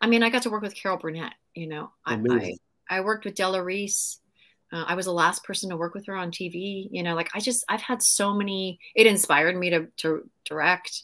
[0.00, 1.34] I mean, I got to work with Carol Burnett.
[1.54, 2.54] You know, I, I,
[2.88, 4.20] I worked with Della Reese.
[4.72, 6.88] Uh, I was the last person to work with her on TV.
[6.90, 8.78] You know, like I just I've had so many.
[8.94, 11.02] It inspired me to to direct.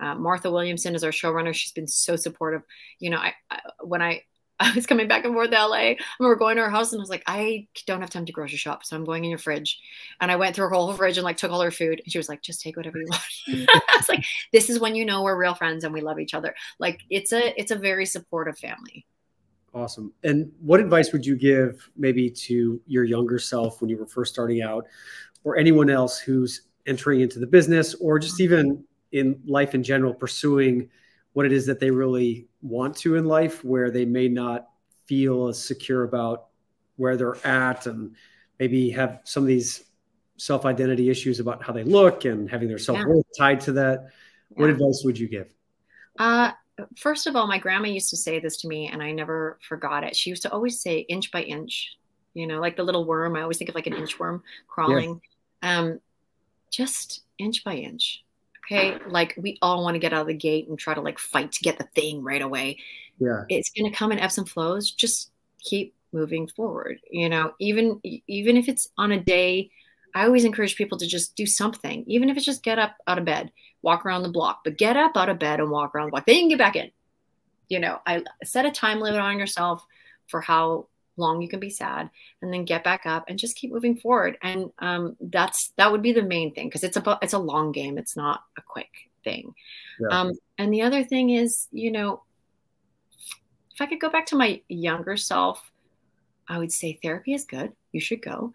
[0.00, 1.52] Uh, Martha Williamson is our showrunner.
[1.52, 2.62] She's been so supportive.
[3.00, 4.22] You know, I, I when I
[4.60, 5.76] I was coming back and forth to LA.
[5.76, 8.32] I remember going to her house and I was like, I don't have time to
[8.32, 9.78] grocery shop, so I'm going in your fridge.
[10.20, 12.00] And I went through her whole fridge and like took all her food.
[12.02, 13.22] And she was like, just take whatever you want.
[13.70, 16.34] I was like, this is when you know we're real friends and we love each
[16.34, 16.54] other.
[16.80, 19.06] Like it's a it's a very supportive family.
[19.74, 20.12] Awesome.
[20.24, 24.32] And what advice would you give maybe to your younger self when you were first
[24.32, 24.86] starting out,
[25.44, 28.82] or anyone else who's entering into the business, or just even
[29.12, 30.88] in life in general, pursuing
[31.38, 34.70] what it is that they really want to in life, where they may not
[35.06, 36.46] feel as secure about
[36.96, 38.16] where they're at and
[38.58, 39.84] maybe have some of these
[40.36, 43.38] self identity issues about how they look and having their self worth yeah.
[43.38, 44.08] tied to that.
[44.50, 44.62] Yeah.
[44.62, 45.54] What advice would you give?
[46.18, 46.50] Uh,
[46.96, 50.02] first of all, my grandma used to say this to me, and I never forgot
[50.02, 50.16] it.
[50.16, 51.98] She used to always say, inch by inch,
[52.34, 53.36] you know, like the little worm.
[53.36, 55.20] I always think of like an inchworm crawling.
[55.62, 55.78] Yeah.
[55.78, 56.00] Um,
[56.72, 58.24] just inch by inch.
[58.70, 58.98] Okay.
[59.08, 61.52] Like we all want to get out of the gate and try to like fight
[61.52, 62.78] to get the thing right away.
[63.18, 63.44] Yeah.
[63.48, 64.90] It's going to come in ebbs and flows.
[64.90, 67.00] Just keep moving forward.
[67.10, 69.70] You know, even even if it's on a day,
[70.14, 73.18] I always encourage people to just do something, even if it's just get up out
[73.18, 73.52] of bed,
[73.82, 76.26] walk around the block, but get up out of bed and walk around the block.
[76.26, 76.90] Then you can get back in.
[77.68, 79.84] You know, I set a time limit on yourself
[80.26, 80.88] for how
[81.18, 82.10] long you can be sad
[82.42, 84.38] and then get back up and just keep moving forward.
[84.42, 87.72] And um, that's that would be the main thing because it's about it's a long
[87.72, 88.90] game it's not a quick
[89.24, 89.54] thing.
[90.00, 90.20] Yeah.
[90.20, 92.22] um, and the other thing is you know
[93.74, 95.60] if i could go back to my younger self
[96.48, 97.72] i would say therapy is good.
[97.92, 98.52] You should go.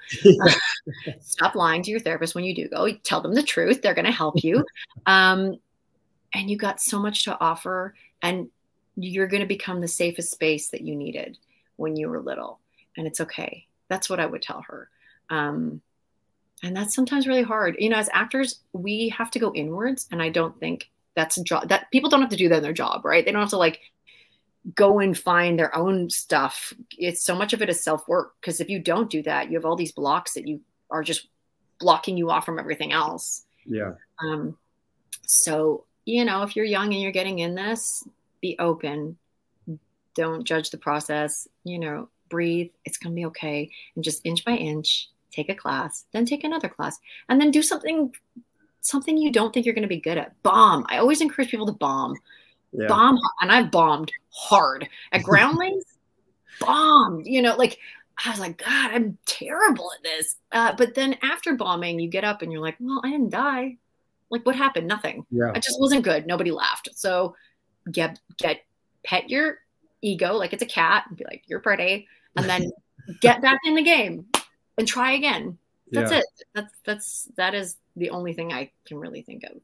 [1.22, 2.92] Stop lying to your therapist when you do go.
[3.04, 3.82] Tell them the truth.
[3.82, 4.66] They're going to help you.
[5.06, 5.58] Um,
[6.34, 8.48] and you got so much to offer and
[8.96, 11.38] you're going to become the safest space that you needed
[11.76, 12.60] when you were little
[12.98, 13.68] and it's okay.
[13.90, 14.90] That's what i would tell her.
[15.30, 15.82] Um,
[16.62, 17.76] and that's sometimes really hard.
[17.80, 21.44] You know as actors we have to go inwards and i don't think that's a
[21.44, 23.26] job that people don't have to do that in their job right?
[23.26, 23.80] They don't have to like
[24.76, 26.74] go and find their own stuff.
[26.98, 29.58] It's so much of it is self work because if you don't do that you
[29.58, 31.28] have all these blocks that you are just
[31.80, 33.46] blocking you off from everything else.
[33.66, 33.94] Yeah.
[34.20, 34.58] Um
[35.26, 38.04] so you know if you're young and you're getting in this
[38.42, 39.18] be open
[40.16, 43.70] don't judge the process you know breathe it's going to be okay.
[43.96, 47.00] And just inch by inch take a class then take another class
[47.30, 48.12] and then do something
[48.82, 50.42] something you don't think you're going to be good at.
[50.42, 50.86] Bomb.
[50.90, 52.16] I always encourage people to bomb.
[52.76, 52.88] Yeah.
[52.88, 54.90] bomb and i've bombed hard.
[55.12, 55.86] At groundlings
[56.60, 57.78] bombed you know like
[58.26, 60.38] i was like god i'm terrible at this.
[60.52, 63.78] Uh, but then after bombing you get up and you're like well i didn't die.
[64.32, 64.88] Like what happened?
[64.88, 65.24] Nothing.
[65.30, 65.52] Yeah.
[65.54, 66.26] i just wasn't good.
[66.26, 66.90] Nobody laughed.
[66.96, 67.36] So
[67.92, 68.62] get get
[69.04, 69.60] pet your
[70.04, 72.72] ego like it's a cat and be like, you're pretty, and then
[73.22, 74.26] get back in the game
[74.78, 75.58] and try again.
[75.92, 76.20] That's yeah.
[76.20, 76.26] it.
[76.54, 79.58] That's that's that is the only thing I can really think of.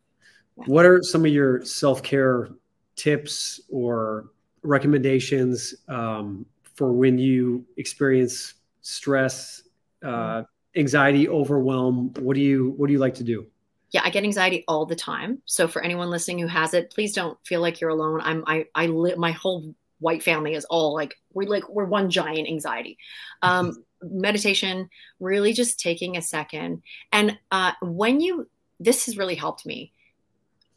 [0.57, 0.63] Yeah.
[0.65, 2.49] What are some of your self care
[2.95, 4.31] tips or
[4.63, 9.63] recommendations um, for when you experience stress,
[10.03, 10.43] uh,
[10.75, 12.13] anxiety, overwhelm?
[12.19, 13.47] What do you what do you like to do?
[13.91, 15.41] yeah, I get anxiety all the time.
[15.45, 18.21] So for anyone listening who has it, please don't feel like you're alone.
[18.21, 22.09] I'm I I live my whole white family is all like we're like we're one
[22.09, 22.97] giant anxiety.
[23.41, 24.89] Um meditation
[25.19, 26.81] really just taking a second.
[27.11, 29.93] And uh when you this has really helped me.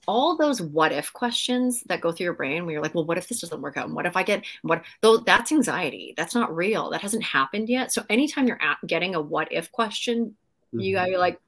[0.09, 3.19] All those what if questions that go through your brain where you're like well what
[3.19, 3.87] if this doesn't work out?
[3.87, 6.15] And what if i get what though that's anxiety.
[6.17, 6.91] That's not real.
[6.91, 7.93] That hasn't happened yet.
[7.93, 10.35] So anytime you're at, getting a what if question
[10.75, 10.81] mm-hmm.
[10.81, 11.41] you gotta be like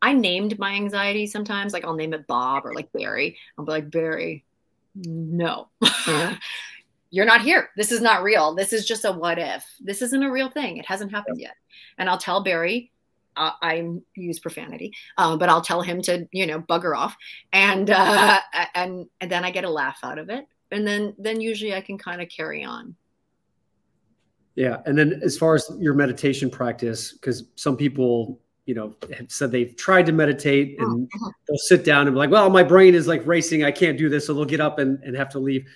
[0.00, 3.36] i named my anxiety sometimes like i'll name it bob or like barry.
[3.58, 4.44] I'll be like barry
[4.94, 5.68] no
[7.10, 7.70] you're not here.
[7.76, 8.54] This is not real.
[8.54, 9.64] This is just a what if.
[9.80, 10.76] This isn't a real thing.
[10.76, 11.54] It hasn't happened yet.
[11.96, 12.92] And I'll tell Barry,
[13.36, 17.16] uh, I use profanity, uh, but I'll tell him to, you know, bugger off,
[17.52, 18.40] and uh,
[18.74, 21.80] and and then I get a laugh out of it, and then then usually I
[21.80, 22.96] can kind of carry on.
[24.56, 29.30] Yeah, and then as far as your meditation practice, because some people you know have
[29.30, 31.30] said they've tried to meditate and uh-huh.
[31.48, 34.10] they'll sit down and be like well my brain is like racing i can't do
[34.10, 35.66] this so they'll get up and, and have to leave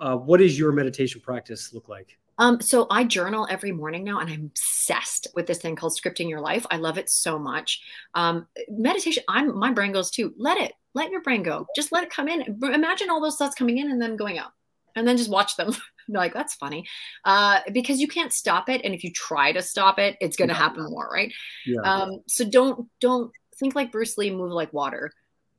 [0.00, 2.18] uh, what does your meditation practice look like?
[2.38, 6.28] Um, so I journal every morning now, and I'm obsessed with this thing called scripting
[6.28, 6.66] your life.
[6.70, 7.80] I love it so much.
[8.14, 10.34] Um, meditation, I'm my brain goes too.
[10.36, 11.66] Let it, let your brain go.
[11.74, 12.58] Just let it come in.
[12.62, 14.52] Imagine all those thoughts coming in and then going out,
[14.94, 15.74] and then just watch them.
[16.08, 16.86] like that's funny,
[17.24, 20.48] uh, because you can't stop it, and if you try to stop it, it's going
[20.48, 21.32] to happen more, right?
[21.64, 21.80] Yeah.
[21.80, 25.10] Um, so don't don't think like Bruce Lee, move like water.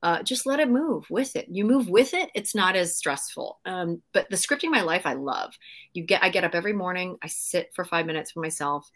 [0.04, 1.48] Uh, just let it move with it.
[1.50, 2.30] You move with it.
[2.36, 3.60] It's not as stressful.
[3.66, 5.54] Um, but the scripting my life, I love.
[5.94, 7.18] You get, I get up every morning.
[7.24, 8.90] I sit for five minutes for myself.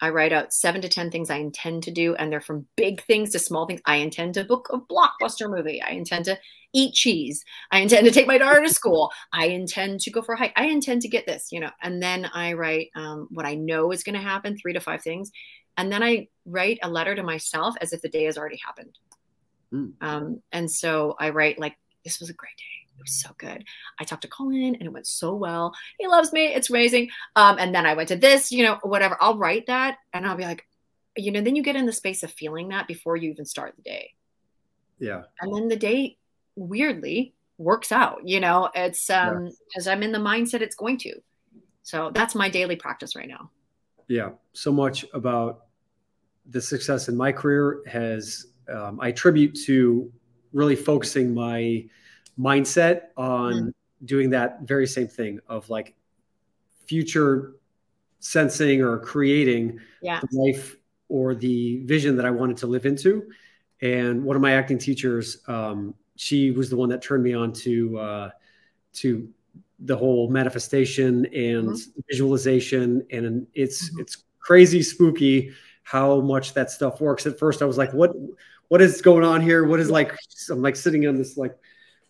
[0.00, 3.02] I write out seven to 10 things I intend to do, and they're from big
[3.02, 3.80] things to small things.
[3.84, 5.82] I intend to book a blockbuster movie.
[5.82, 6.38] I intend to
[6.72, 7.44] eat cheese.
[7.72, 9.10] I intend to take my daughter to school.
[9.32, 10.52] I intend to go for a hike.
[10.56, 11.70] I intend to get this, you know.
[11.82, 15.02] And then I write um, what I know is going to happen, three to five
[15.02, 15.32] things.
[15.76, 18.98] And then I write a letter to myself as if the day has already happened.
[19.72, 19.92] Mm.
[20.00, 22.64] Um, and so I write, like, this was a great day.
[22.98, 23.64] It was so good.
[24.00, 25.72] I talked to Colin and it went so well.
[26.00, 26.46] He loves me.
[26.46, 27.10] It's amazing.
[27.36, 29.16] Um, and then I went to this, you know, whatever.
[29.20, 30.66] I'll write that and I'll be like,
[31.16, 33.76] you know, then you get in the space of feeling that before you even start
[33.76, 34.14] the day.
[34.98, 35.22] Yeah.
[35.40, 36.16] And then the day
[36.56, 41.14] weirdly works out, you know, it's um because I'm in the mindset it's going to.
[41.82, 43.50] So that's my daily practice right now.
[44.08, 44.30] Yeah.
[44.52, 45.66] So much about
[46.50, 50.10] the success in my career has um, I attribute to
[50.52, 51.84] really focusing my
[52.38, 53.72] mindset on mm
[54.04, 55.94] doing that very same thing of like
[56.86, 57.54] future
[58.20, 60.20] sensing or creating yeah.
[60.20, 60.76] the life
[61.08, 63.28] or the vision that I wanted to live into.
[63.80, 67.52] And one of my acting teachers, um, she was the one that turned me on
[67.54, 68.30] to uh,
[68.94, 69.28] to
[69.80, 72.00] the whole manifestation and mm-hmm.
[72.10, 74.00] visualization, and it's mm-hmm.
[74.00, 75.52] it's crazy spooky
[75.84, 77.24] how much that stuff works.
[77.26, 78.16] At first, I was like, "What
[78.68, 79.64] what is going on here?
[79.64, 80.14] What is like?"
[80.50, 81.54] I'm like sitting on this like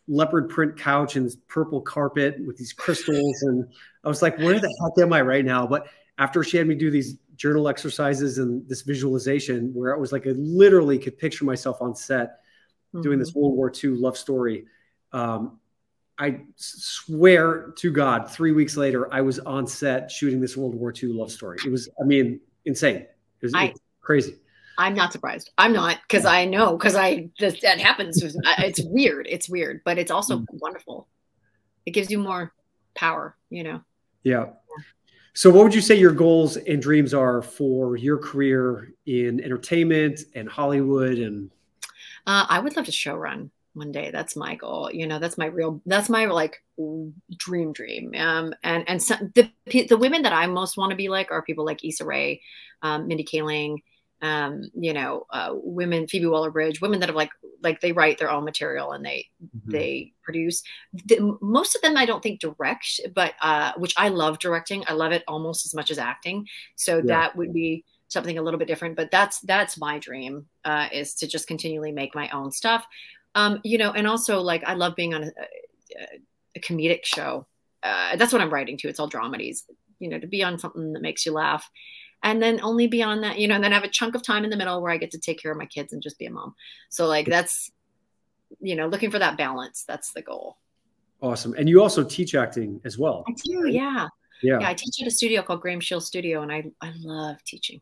[0.09, 3.43] leopard print couch and this purple carpet with these crystals.
[3.43, 3.67] And
[4.05, 5.67] I was like, where the heck am I right now?
[5.67, 5.87] But
[6.17, 10.27] after she had me do these journal exercises and this visualization where I was like,
[10.27, 12.41] I literally could picture myself on set
[12.95, 13.03] mm-hmm.
[13.03, 13.41] doing this mm-hmm.
[13.41, 14.65] World War II love story.
[15.13, 15.61] Um,
[16.19, 20.93] I swear to God, three weeks later, I was on set shooting this World War
[20.93, 21.59] II love story.
[21.65, 22.97] It was, I mean, insane.
[22.97, 23.09] It
[23.43, 24.35] was, I, crazy.
[24.79, 25.51] I'm not surprised.
[25.59, 28.23] I'm not because I know because I that, that happens.
[28.59, 29.27] it's weird.
[29.29, 30.47] It's weird, but it's also mm.
[30.53, 31.09] wonderful.
[31.85, 32.55] It gives you more
[32.95, 33.81] power, you know.
[34.23, 34.51] Yeah.
[35.35, 40.21] So, what would you say your goals and dreams are for your career in entertainment
[40.35, 41.19] and Hollywood?
[41.19, 41.51] And
[42.27, 44.11] uh, I would love to show run one day.
[44.13, 44.91] That's my goal.
[44.93, 45.83] You know, that's my real.
[45.87, 46.63] That's my like
[47.37, 48.15] dream dream.
[48.17, 49.51] Um, and and some, the
[49.89, 52.43] the women that I most want to be like are people like Issa Rae,
[52.83, 53.79] um, Mindy Kaling
[54.21, 57.31] um, you know, uh, women, Phoebe Waller-Bridge, women that have like,
[57.63, 59.71] like they write their own material and they, mm-hmm.
[59.71, 60.63] they produce.
[61.07, 64.85] The, most of them, I don't think direct, but uh, which I love directing.
[64.87, 66.47] I love it almost as much as acting.
[66.77, 67.03] So yeah.
[67.07, 68.97] that would be something a little bit different.
[68.97, 72.87] But that's that's my dream uh, is to just continually make my own stuff.
[73.35, 76.21] Um, you know, and also like I love being on a, a,
[76.57, 77.47] a comedic show.
[77.83, 78.89] Uh, that's what I'm writing to.
[78.89, 79.63] It's all dramedies.
[80.01, 81.69] You know, to be on something that makes you laugh
[82.23, 84.45] and then only beyond that, you know, and then I have a chunk of time
[84.45, 86.27] in the middle where I get to take care of my kids and just be
[86.27, 86.55] a mom.
[86.89, 87.71] So like that's,
[88.61, 89.85] you know, looking for that balance.
[89.87, 90.57] That's the goal.
[91.21, 91.55] Awesome.
[91.55, 93.25] And you also teach acting as well.
[93.29, 94.09] I do, yeah.
[94.43, 94.61] Yeah.
[94.61, 97.81] yeah I teach at a studio called Graham Shield Studio, and I I love teaching.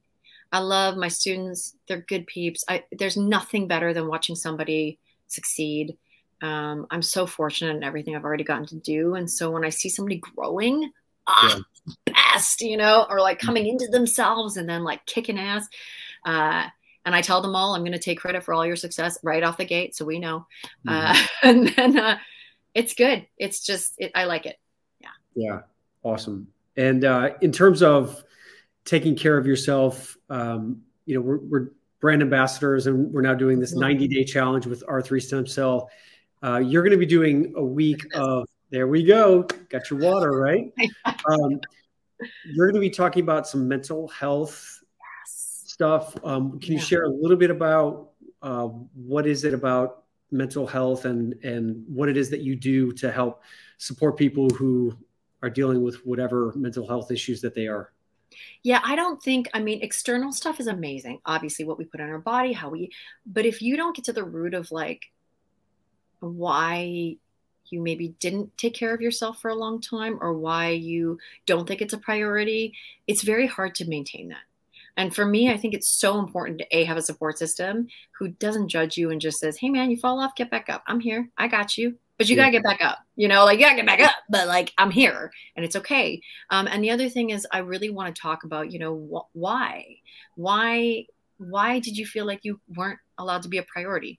[0.52, 1.74] I love my students.
[1.88, 2.64] They're good peeps.
[2.68, 5.96] I, there's nothing better than watching somebody succeed.
[6.40, 9.70] Um, I'm so fortunate in everything I've already gotten to do, and so when I
[9.70, 10.90] see somebody growing,
[11.26, 11.60] ah,
[12.06, 15.68] best, you know, or like coming into themselves and then like kicking ass.
[16.24, 16.66] Uh,
[17.04, 19.42] and I tell them all, I'm going to take credit for all your success right
[19.42, 19.94] off the gate.
[19.94, 20.46] So we know.
[20.86, 21.16] Uh, mm-hmm.
[21.16, 22.18] Uh, and then uh,
[22.74, 23.26] it's good.
[23.38, 24.58] It's just, it, I like it.
[25.00, 25.08] Yeah.
[25.34, 25.60] Yeah.
[26.02, 26.48] Awesome.
[26.76, 28.22] And uh, in terms of
[28.84, 31.68] taking care of yourself, um, you know, we're, we're
[32.00, 35.88] brand ambassadors and we're now doing this 90 day challenge with R3 stem cell.
[36.42, 39.42] Uh, you're going to be doing a week of there we go.
[39.68, 40.72] Got your water, right?
[41.28, 41.60] Um,
[42.46, 44.80] you're going to be talking about some mental health
[45.24, 45.64] yes.
[45.66, 46.16] stuff.
[46.24, 46.78] Um, can yeah.
[46.78, 48.12] you share a little bit about
[48.42, 52.90] uh, what is it about mental health and and what it is that you do
[52.92, 53.42] to help
[53.78, 54.96] support people who
[55.42, 57.92] are dealing with whatever mental health issues that they are?
[58.62, 61.20] Yeah, I don't think, I mean, external stuff is amazing.
[61.24, 62.90] Obviously, what we put on our body, how we,
[63.24, 65.06] but if you don't get to the root of like
[66.20, 67.16] why
[67.70, 71.66] you maybe didn't take care of yourself for a long time or why you don't
[71.66, 72.74] think it's a priority,
[73.06, 74.44] it's very hard to maintain that.
[74.96, 77.86] And for me, I think it's so important to A, have a support system
[78.18, 80.82] who doesn't judge you and just says, hey, man, you fall off, get back up.
[80.86, 81.28] I'm here.
[81.36, 81.96] I got you.
[82.16, 82.44] But you yeah.
[82.44, 83.00] got to get back up.
[83.14, 84.14] You know, like, you got to get back up.
[84.30, 86.22] But like, I'm here and it's okay.
[86.48, 89.36] Um, and the other thing is, I really want to talk about, you know, wh-
[89.36, 89.96] why?
[90.34, 91.04] Why?
[91.36, 94.18] Why did you feel like you weren't allowed to be a priority?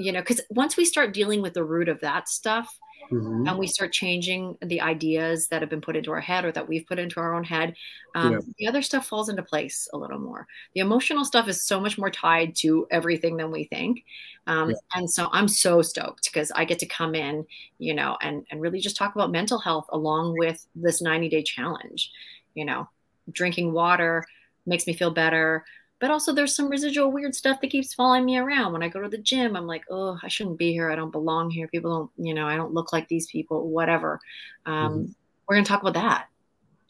[0.00, 2.78] You know because once we start dealing with the root of that stuff
[3.10, 3.46] mm-hmm.
[3.46, 6.68] and we start changing the ideas that have been put into our head or that
[6.68, 7.74] we've put into our own head,
[8.14, 8.38] um, yeah.
[8.58, 10.46] the other stuff falls into place a little more.
[10.74, 14.04] The emotional stuff is so much more tied to everything than we think.
[14.46, 14.76] Um, yeah.
[14.94, 17.46] And so I'm so stoked because I get to come in,
[17.78, 21.42] you know, and, and really just talk about mental health along with this 90 day
[21.42, 22.10] challenge.
[22.54, 22.88] You know,
[23.30, 24.24] drinking water
[24.66, 25.64] makes me feel better
[26.00, 28.72] but also there's some residual weird stuff that keeps following me around.
[28.72, 30.90] When i go to the gym i'm like oh i shouldn't be here.
[30.90, 31.68] I don't belong here.
[31.68, 34.20] People don't you know i don't look like these people whatever.
[34.66, 35.12] Um, mm-hmm.
[35.46, 36.26] we're going to talk about that.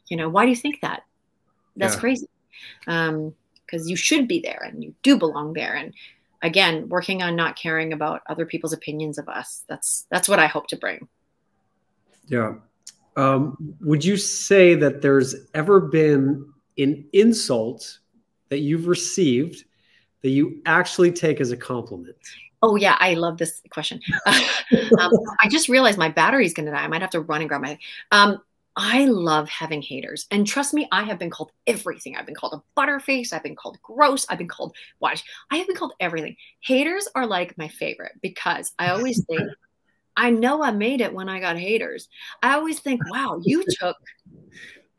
[0.08, 1.02] You know why do you think that?
[1.76, 2.00] That's yeah.
[2.00, 2.28] crazy.
[2.86, 3.34] Um
[3.66, 5.74] because you should be there and you do belong there.
[5.74, 5.92] And
[6.42, 10.46] again working on not caring about other people's opinions of us that's that's what i
[10.46, 11.08] hope to bring.
[12.26, 12.54] Yeah.
[13.16, 17.98] Um, would you say that there's ever been an insult
[18.51, 19.64] that you've received
[20.22, 22.16] that you actually take as a compliment?
[22.62, 24.01] Oh yeah, I love this question.
[24.26, 26.84] um, I just realized my battery's going to die.
[26.84, 27.78] I might have to run and grab my.
[28.12, 28.42] Um,
[28.76, 32.16] I love having haters, and trust me, I have been called everything.
[32.16, 33.32] I've been called a butterface.
[33.32, 34.26] I've been called gross.
[34.28, 35.24] I've been called watch.
[35.51, 36.36] I have been called everything.
[36.61, 39.42] Haters are like my favorite because I always think.
[40.16, 42.09] I know I made it when I got haters.
[42.42, 43.96] I always think, wow, you took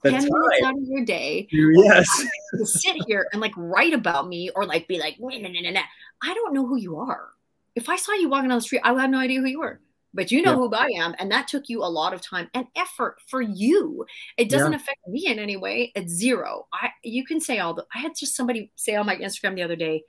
[0.04, 2.26] 10 minutes out of your day yes.
[2.58, 5.72] To sit here and like write about me or like be like nah, nah, nah,
[5.72, 5.82] nah.
[6.24, 7.30] i don't know who you are.
[7.76, 9.60] If i saw you walking down the street i would have no idea who you
[9.60, 9.80] were
[10.14, 10.58] but you know yeah.
[10.58, 14.06] who i am and that took you a lot of time and effort for you.
[14.38, 14.78] It doesn't yeah.
[14.78, 15.92] affect me in any way.
[15.96, 16.68] It's zero.
[16.74, 19.64] I you can say all the i had just somebody say on my instagram the
[19.64, 20.04] other day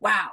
[0.00, 0.30] wow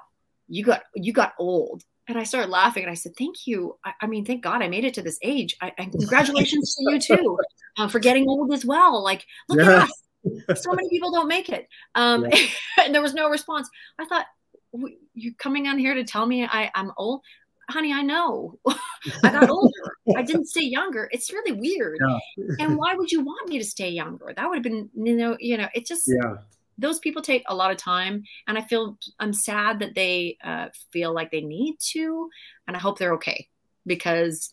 [0.48, 3.78] you got you got old and I started laughing and I said, Thank you.
[3.84, 5.56] I, I mean, thank God I made it to this age.
[5.62, 7.40] I, and congratulations to you too
[7.78, 9.04] uh, for getting old as well.
[9.04, 9.84] Like, look yeah.
[9.84, 9.90] at
[10.50, 10.64] us.
[10.64, 11.68] So many people don't make it.
[11.96, 12.46] Um, yeah.
[12.84, 13.70] and there was no response.
[14.00, 14.26] I thought,
[15.14, 17.22] You're coming on here to tell me I, I'm old?
[17.70, 18.60] Honey, I know.
[18.68, 19.72] I got older.
[20.18, 21.08] I didn't stay younger.
[21.12, 22.00] It's really weird.
[22.06, 22.56] Yeah.
[22.60, 24.34] and why would you want me to stay younger?
[24.36, 26.36] That would have been, you know, you know, it just yeah
[26.78, 30.68] those people take a lot of time and i feel i'm sad that they uh,
[30.92, 32.30] feel like they need to
[32.68, 33.48] and i hope they're okay
[33.86, 34.52] because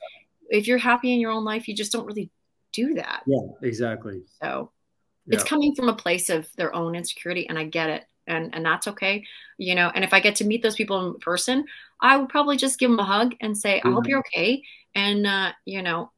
[0.48, 2.30] if you're happy in your own life you just don't really
[2.72, 4.70] do that yeah exactly so
[5.26, 5.34] yeah.
[5.34, 8.64] it's coming from a place of their own insecurity and i get it and and
[8.64, 9.24] that's okay
[9.56, 11.64] you know and if i get to meet those people in person
[12.00, 14.10] i would probably just give them a hug and say i hope mm-hmm.
[14.10, 14.62] you're okay
[14.94, 16.10] and uh, you know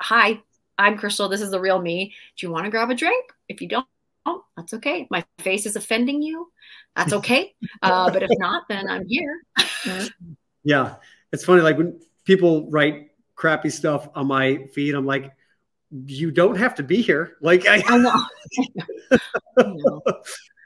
[0.00, 0.40] hi
[0.78, 3.60] i'm crystal this is the real me do you want to grab a drink if
[3.60, 3.86] you don't
[4.26, 5.06] oh, that's okay.
[5.10, 6.50] My face is offending you.
[6.94, 7.54] That's okay.
[7.82, 9.42] Uh, but if not, then I'm here.
[10.64, 10.96] yeah.
[11.32, 11.62] It's funny.
[11.62, 15.32] Like when people write crappy stuff on my feed, I'm like,
[15.90, 17.36] you don't have to be here.
[17.40, 18.24] Like I, I know.
[19.58, 20.02] I know.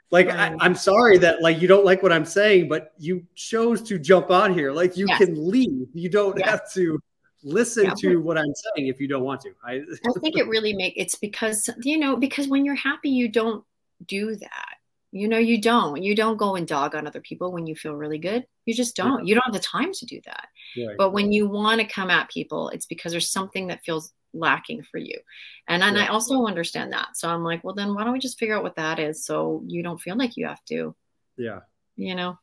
[0.09, 3.81] like I, am sorry that like you don't like what I'm saying, but you chose
[3.83, 4.71] to jump on here.
[4.71, 5.19] Like you yes.
[5.19, 5.87] can leave.
[5.93, 6.49] You don't yes.
[6.49, 6.99] have to
[7.43, 7.93] listen yeah.
[7.97, 9.51] to what I'm saying if you don't want to.
[9.63, 13.27] I, I think it really make it's because you know because when you're happy you
[13.27, 13.63] don't
[14.05, 14.75] do that.
[15.13, 16.01] You know you don't.
[16.01, 18.45] You don't go and dog on other people when you feel really good.
[18.65, 19.19] You just don't.
[19.19, 19.29] Yeah.
[19.29, 20.47] You don't have the time to do that.
[20.77, 20.95] Right.
[20.97, 24.83] But when you want to come at people, it's because there's something that feels lacking
[24.83, 25.19] for you.
[25.67, 27.17] And and I also understand that.
[27.17, 29.61] So I'm like, well then why don't we just figure out what that is so
[29.67, 30.95] you don't feel like you have to.
[31.37, 31.59] Yeah.
[31.97, 32.39] You know.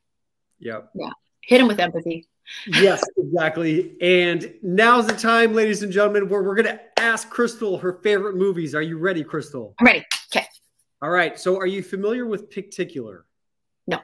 [0.59, 0.91] Yep.
[0.95, 1.11] Yeah.
[1.41, 2.29] Hit him with empathy
[2.67, 3.97] yes, exactly.
[4.01, 8.37] And now's the time, ladies and gentlemen, where we're going to ask Crystal her favorite
[8.37, 8.75] movies.
[8.75, 9.75] Are you ready, Crystal?
[9.79, 10.05] I'm ready.
[10.35, 10.47] Okay.
[11.03, 11.39] All right.
[11.39, 13.27] So, are you familiar with Picticular?
[13.87, 14.01] No.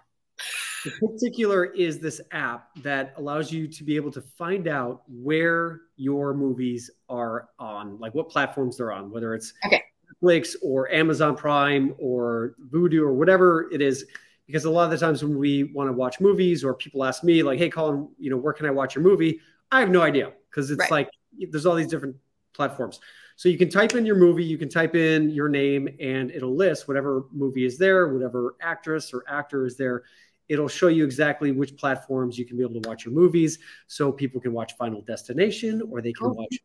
[1.01, 6.34] Picticular is this app that allows you to be able to find out where your
[6.34, 9.82] movies are on, like what platforms they're on, whether it's okay.
[10.22, 14.07] Netflix or Amazon Prime or Vudu or whatever it is
[14.47, 17.24] because a lot of the times when we want to watch movies or people ask
[17.24, 19.40] me like hey colin you know where can i watch your movie?
[19.72, 20.90] I have no idea because it's right.
[20.90, 21.11] like
[21.51, 22.16] there's all these different
[22.53, 23.01] platforms.
[23.36, 26.55] So you can type in your movie you can type in your name and it'll
[26.55, 30.05] list whatever movie is there whatever actress or actor is there.
[30.49, 34.12] It'll show you exactly which platforms you can be able to watch your movies so
[34.12, 36.32] people can watch final destination or they can oh.
[36.34, 36.59] watch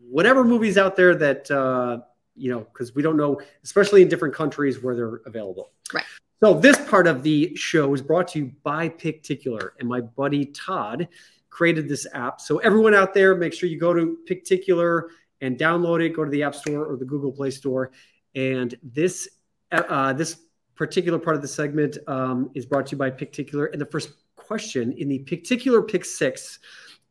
[0.00, 2.00] whatever movies out there that uh,
[2.34, 5.70] you know because we don't know especially in different countries where they're available.
[5.94, 6.04] Right
[6.44, 10.44] so this part of the show is brought to you by Picticular, and my buddy
[10.44, 11.08] Todd
[11.48, 12.38] created this app.
[12.38, 15.08] So everyone out there, make sure you go to Picticular
[15.40, 16.10] and download it.
[16.10, 17.92] Go to the App Store or the Google Play Store.
[18.34, 19.26] And this
[19.72, 20.36] uh, this
[20.74, 23.64] particular part of the segment um, is brought to you by Picticular.
[23.66, 26.58] And the first question in the Picticular Pick Six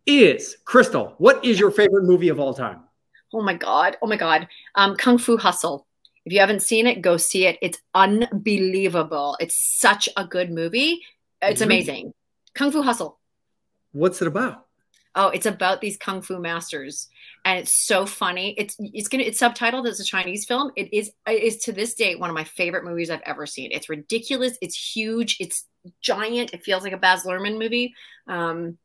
[0.06, 1.16] is Crystal.
[1.18, 2.82] What is your favorite movie of all time?
[3.34, 3.98] Oh my god!
[4.04, 4.48] Oh my god!
[4.76, 5.88] Um, Kung Fu Hustle.
[6.26, 7.58] If you haven't seen it, go see it.
[7.62, 9.36] It's unbelievable.
[9.40, 11.02] It's such a good movie.
[11.42, 12.14] It's amazing.
[12.54, 13.20] Kung Fu Hustle.
[13.92, 14.66] What's it about?
[15.16, 17.08] Oh, it's about these kung fu masters,
[17.46, 18.56] and it's so funny.
[18.58, 20.72] It's it's gonna it's subtitled as a Chinese film.
[20.76, 23.70] It is it is to this date one of my favorite movies I've ever seen.
[23.72, 24.58] It's ridiculous.
[24.60, 25.38] It's huge.
[25.40, 25.68] It's
[26.02, 26.54] giant.
[26.56, 27.94] It feels like a Baz Luhrmann movie.
[28.28, 28.80] Um,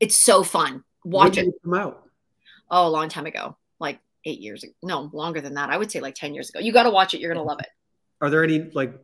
[0.00, 0.82] it's so fun.
[1.04, 1.50] Watch When it.
[1.52, 2.08] did come out.
[2.68, 3.56] Oh, a long time ago,
[4.24, 4.72] eight years ago.
[4.82, 5.70] No, longer than that.
[5.70, 6.60] I would say like ten years ago.
[6.60, 7.20] You got to watch it.
[7.20, 7.68] You're gonna love it.
[8.20, 8.94] Are there any like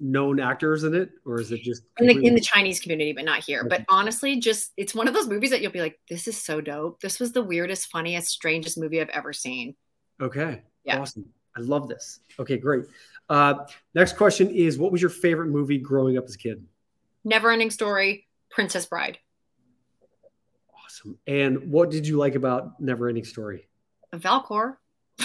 [0.00, 3.24] known actors in it, or is it just in the in the Chinese community, but
[3.24, 3.64] not here.
[3.64, 6.60] But honestly, just it's one of those movies that you'll be like, this is so
[6.60, 7.00] dope.
[7.00, 9.76] This was the weirdest, funniest, strangest movie I've ever seen.
[10.20, 10.62] Okay.
[10.84, 11.00] Yeah.
[11.00, 11.26] Awesome.
[11.56, 12.20] I love this.
[12.38, 12.84] Okay, great.
[13.28, 16.64] Uh, next question is what was your favorite movie growing up as a kid?
[17.24, 19.18] Never ending story, Princess Bride.
[20.84, 21.18] Awesome.
[21.26, 23.68] And what did you like about Never Ending Story?
[24.14, 24.76] Falkor.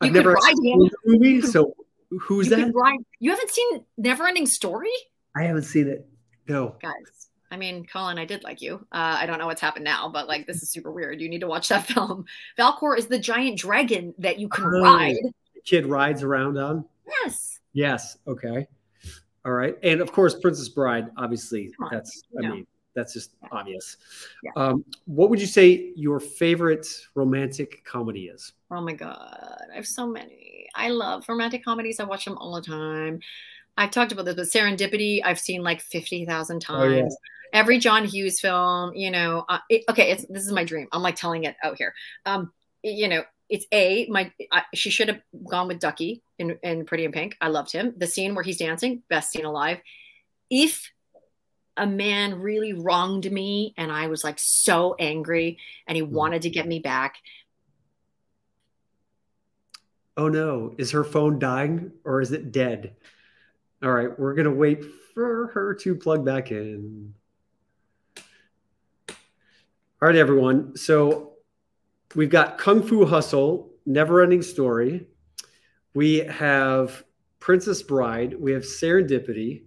[0.00, 0.78] I've never could ride actually him.
[0.80, 1.74] the movie, so
[2.20, 2.72] who's you that?
[2.74, 4.90] ride- You haven't seen Never Ending Story?
[5.34, 6.06] I haven't seen it.
[6.48, 6.76] No.
[6.82, 8.76] Guys, I mean, Colin, I did like you.
[8.92, 11.20] Uh, I don't know what's happened now, but like this is super weird.
[11.20, 12.26] You need to watch that film.
[12.58, 14.82] Falkor is the giant dragon that you can Oh.
[14.82, 15.16] ride.
[15.64, 16.84] Kid rides around on.
[17.22, 17.58] Yes.
[17.72, 18.18] Yes.
[18.26, 18.66] Okay.
[19.44, 19.76] All right.
[19.82, 21.08] And of course, Princess Bride.
[21.16, 22.22] Obviously, that's.
[22.32, 22.54] you I know.
[22.56, 22.66] mean,
[22.96, 23.98] that's just obvious.
[24.42, 24.50] Yeah.
[24.56, 28.52] Um, what would you say your favorite romantic comedy is?
[28.70, 30.66] Oh my god, I have so many.
[30.74, 32.00] I love romantic comedies.
[32.00, 33.20] I watch them all the time.
[33.78, 37.02] I've talked about this, but Serendipity, I've seen like fifty thousand Oh, yeah.
[37.02, 37.16] times.
[37.52, 39.44] Every John Hughes film, you know.
[39.48, 40.88] Uh, it, okay, it's, this is my dream.
[40.92, 41.94] I'm like telling it out here.
[42.24, 44.32] Um, you know, it's a my.
[44.50, 47.36] I, she should have gone with Ducky in, in Pretty in Pink.
[47.40, 47.94] I loved him.
[47.96, 49.78] The scene where he's dancing, best scene alive.
[50.50, 50.90] If
[51.76, 56.14] a man really wronged me and I was like so angry and he hmm.
[56.14, 57.16] wanted to get me back,
[60.16, 62.96] Oh no, is her phone dying or is it dead?
[63.82, 67.12] All right, we're gonna wait for her to plug back in.
[68.18, 70.74] All right, everyone.
[70.76, 71.34] So
[72.14, 75.06] we've got Kung Fu Hustle, Never Ending Story.
[75.92, 77.04] We have
[77.38, 78.34] Princess Bride.
[78.38, 79.64] We have Serendipity.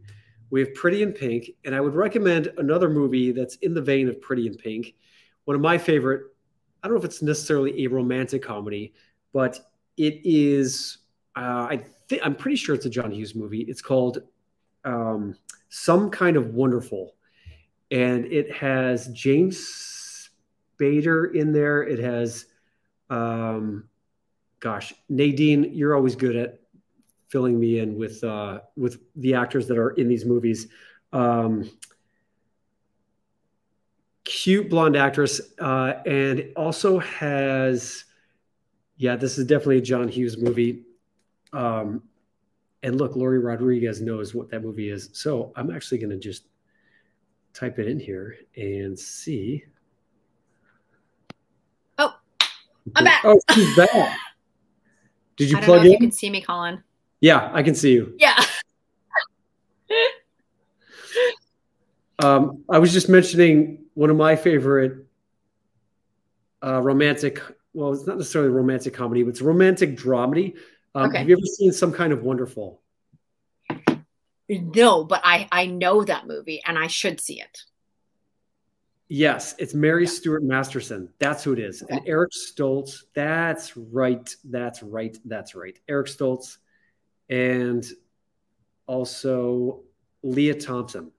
[0.50, 1.52] We have Pretty in Pink.
[1.66, 4.95] And I would recommend another movie that's in the vein of Pretty in Pink.
[5.45, 6.24] One of my favorite,
[6.84, 8.93] I don't know if it's necessarily a romantic comedy,
[9.34, 9.70] but
[10.00, 11.00] it is
[11.36, 11.78] uh, i
[12.08, 14.20] think i'm pretty sure it's a john hughes movie it's called
[14.86, 15.36] um,
[15.68, 17.16] some kind of wonderful
[17.91, 20.30] and it has james
[20.80, 22.45] spader in there it has
[23.10, 23.88] um,
[24.60, 26.59] gosh nadine you're always good at
[27.30, 30.67] filling me in with uh, with the actors that are in these movies
[31.13, 31.69] um,
[34.23, 38.05] cute blonde actress uh, and also has
[38.99, 40.84] yeah, this is definitely a John Hughes movie.
[41.53, 42.03] Um,
[42.84, 45.09] and look, Lori Rodriguez knows what that movie is.
[45.13, 46.43] So I'm actually going to just
[47.53, 49.63] type it in here and see.
[51.97, 52.13] Oh,
[52.97, 53.21] I'm back.
[53.23, 54.17] Oh, she's back.
[55.38, 55.93] Did you plug in?
[55.93, 56.84] you can see me, Colin.
[57.22, 58.15] Yeah, I can see you.
[58.17, 58.41] Yeah.
[62.22, 65.05] Um, I was just mentioning one of my favorite
[66.61, 67.41] uh, romantic.
[67.74, 70.55] Well, it's not necessarily a romantic comedy, but it's a romantic dramedy.
[70.95, 71.20] Um, Okay.
[71.20, 72.82] Have you ever seen Some Kind of Wonderful?
[74.49, 77.63] No, but I I know that movie and I should see it.
[79.07, 81.09] Yes, it's Mary Stuart Masterson.
[81.20, 81.84] That's who it is.
[81.84, 83.03] And Eric Stoltz.
[83.13, 84.36] That's right.
[84.43, 85.17] That's right.
[85.26, 85.80] That's right.
[85.88, 86.57] Eric Stoltz.
[87.30, 87.86] And
[88.88, 89.82] also
[90.23, 91.11] Lea Thompson.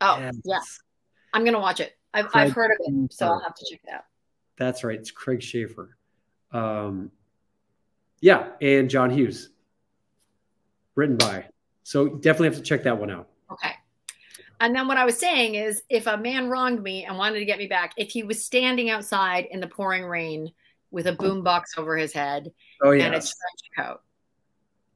[0.00, 0.36] Oh, Yes.
[0.44, 0.60] yeah.
[1.32, 1.96] I'm gonna watch it.
[2.12, 4.04] I've Craig I've heard of it, so I'll have to check it out.
[4.56, 4.98] That's right.
[4.98, 5.88] It's Craig Sheffer.
[6.52, 7.10] Um,
[8.20, 9.50] yeah, and John Hughes.
[10.94, 11.46] Written by.
[11.82, 13.28] So definitely have to check that one out.
[13.50, 13.72] Okay.
[14.60, 17.44] And then what I was saying is if a man wronged me and wanted to
[17.44, 20.52] get me back, if he was standing outside in the pouring rain
[20.92, 23.34] with a boombox over his head Oh and a trench
[23.76, 24.00] coat,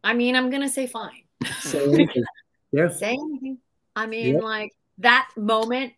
[0.05, 1.23] I mean, I'm gonna say fine.
[1.61, 2.25] So anything.
[2.73, 2.89] yeah.
[2.89, 3.59] say anything.
[3.97, 4.41] I mean, Yeah.
[4.41, 5.93] like that moment,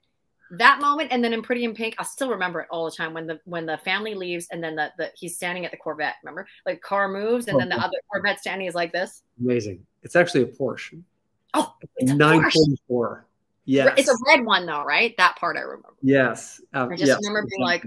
[0.53, 3.15] that moment, and then in Pretty in Pink, I still remember it all the time
[3.15, 6.15] when the when the family leaves and then the, the he's standing at the Corvette.
[6.23, 7.85] Remember, like car moves and then the Oh.
[7.85, 9.23] other Corvette standing is like this.
[9.41, 9.85] Amazing.
[10.03, 11.03] It's actually a Porsche.
[11.55, 12.19] Oh, it's a Porsche.
[12.19, 13.27] 944.
[13.67, 13.95] Yes.
[13.99, 15.15] It's a red one though, right?
[15.19, 15.95] That part I remember.
[16.03, 16.61] Yes.
[16.75, 17.19] Uh, I just yes.
[17.23, 17.85] remember being like,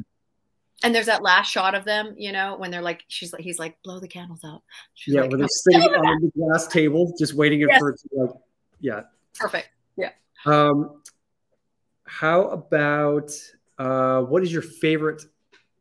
[0.84, 3.58] and there's that last shot of them, you know, when they're like, she's like, he's
[3.58, 4.62] like, blow the candles out.
[4.94, 7.80] She's yeah, like, where they're "I'm sitting on the glass table, just waiting Yes.
[7.80, 8.30] for it to like,
[8.82, 9.02] yeah.
[9.36, 9.70] perfect.
[9.96, 10.12] Yeah.
[10.46, 11.02] Um,
[12.06, 13.32] how about
[13.80, 15.24] uh, what is your favorite,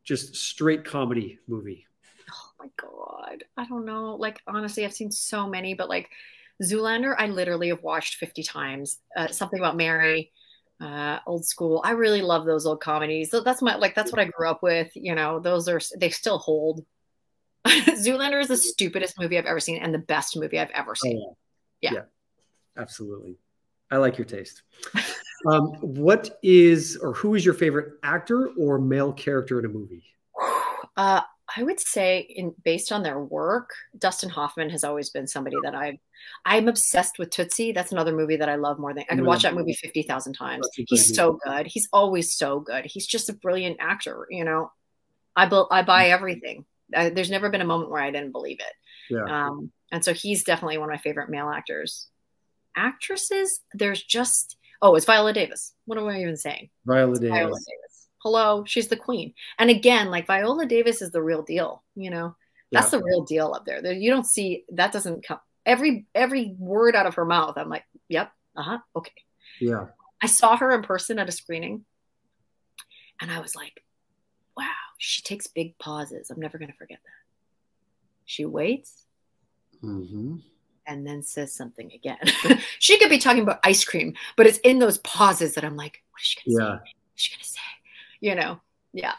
[0.05, 1.87] just straight comedy movie?
[2.31, 4.15] Oh my god, I don't know.
[4.15, 6.09] Like honestly, I've seen so many, but like
[6.63, 9.01] Zoolander, I literally have watched 50 times.
[9.17, 10.31] Uh, something about Mary.
[10.83, 11.81] Uh, old school.
[11.85, 13.31] I really love those old comedies.
[13.31, 14.91] So that's my like that's what I grew up with.
[14.95, 16.85] You know, those are they still hold.
[17.67, 21.23] Zoolander is the stupidest movie I've ever seen and the best movie I've ever seen.
[21.25, 21.37] Oh,
[21.81, 21.91] yeah.
[21.91, 21.99] yeah.
[21.99, 23.39] yeah, absolutely.
[23.91, 24.63] I like your taste.
[25.47, 30.05] um, what is or who is your favorite actor or male character in a movie?
[30.95, 31.23] Uh,
[31.57, 35.75] I would say, in based on their work, Dustin Hoffman has always been somebody that
[35.75, 35.99] I've.
[36.45, 37.73] I'm obsessed with Tootsie.
[37.73, 40.35] That's another movie that I love more than I can watch that movie fifty thousand
[40.35, 40.69] times.
[40.75, 41.67] He's so good.
[41.67, 42.85] He's always so good.
[42.87, 44.27] He's just a brilliant actor.
[44.31, 44.71] You know,
[45.35, 46.65] I bu- I buy everything.
[46.95, 49.15] I, there's never been a moment where I didn't believe it.
[49.15, 49.25] Yeah.
[49.25, 52.07] Um, and so he's definitely one of my favorite male actors.
[52.77, 55.75] Actresses, there's just oh, it's Viola Davis.
[55.87, 56.71] What am I even saying?
[56.87, 57.31] Viola Davis.
[57.31, 57.82] Viola Davis
[58.23, 59.35] hello, she's the queen.
[59.59, 62.37] And again, like Viola Davis is the real deal, you know.
[62.71, 62.99] That's yeah.
[62.99, 63.93] the real deal up there.
[63.93, 67.59] You don't see that doesn't come every every word out of her mouth.
[67.59, 69.13] I'm like, yep, uh-huh, okay.
[69.61, 69.87] Yeah.
[70.23, 71.85] I saw her in person at a screening
[73.21, 73.83] and I was like,
[74.57, 74.65] wow,
[74.99, 76.31] she takes big pauses.
[76.31, 77.11] I'm never gonna forget that.
[78.25, 79.05] She waits.
[79.83, 80.37] Mm-hmm
[80.87, 82.19] and then says something again.
[82.79, 86.03] she could be talking about ice cream, but it's in those pauses that I'm like,
[86.11, 86.79] what is she gonna yeah.
[86.79, 86.95] say?
[87.13, 87.61] What's she gonna say?
[88.23, 88.59] You know
[88.95, 89.13] yeah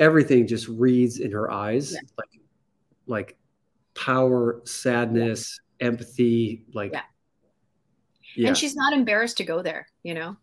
[0.00, 2.00] everything just reads in her eyes yeah.
[2.16, 2.40] like
[3.06, 3.36] like
[3.94, 5.86] power sadness yeah.
[5.86, 7.02] empathy like yeah.
[8.34, 8.48] yeah.
[8.48, 10.36] and she's not embarrassed to go there you know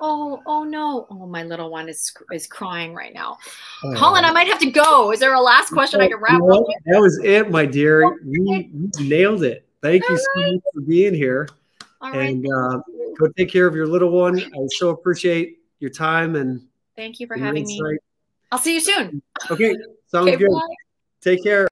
[0.00, 3.36] oh oh no oh my little one is is crying right now
[3.84, 3.94] oh.
[3.94, 6.40] colin i might have to go is there a last question oh, i can wrap
[6.42, 10.52] up that was it my dear you, you nailed it thank All you so right.
[10.52, 11.48] much for being here
[12.00, 12.76] All and right.
[12.76, 12.80] uh,
[13.18, 16.66] go take care of your little one i so appreciate your time and
[16.96, 17.92] thank you for having insight.
[17.92, 17.98] me.
[18.50, 19.22] I'll see you soon.
[19.50, 19.74] Okay,
[20.06, 20.50] sounds okay, good.
[20.50, 20.74] Bye.
[21.20, 21.68] Take care.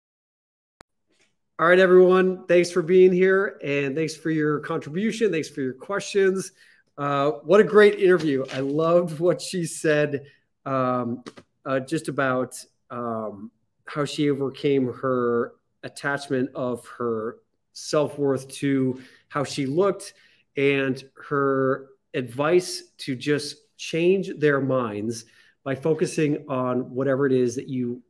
[1.58, 2.44] All right, everyone.
[2.46, 5.32] Thanks for being here and thanks for your contribution.
[5.32, 6.52] Thanks for your questions.
[6.98, 8.44] Uh, what a great interview.
[8.52, 10.26] I loved what she said
[10.66, 11.24] um,
[11.64, 13.50] uh, just about um,
[13.86, 17.38] how she overcame her attachment of her
[17.72, 20.14] self worth to how she looked
[20.56, 25.24] and her advice to just change their minds
[25.64, 28.02] by focusing on whatever it is that you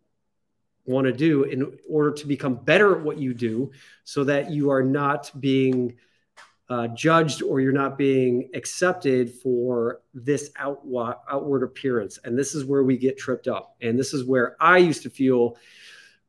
[0.84, 3.70] want to do in order to become better at what you do
[4.04, 5.96] so that you are not being
[6.68, 12.18] uh, judged or you're not being accepted for this outward, outward appearance.
[12.24, 13.76] And this is where we get tripped up.
[13.80, 15.56] And this is where I used to feel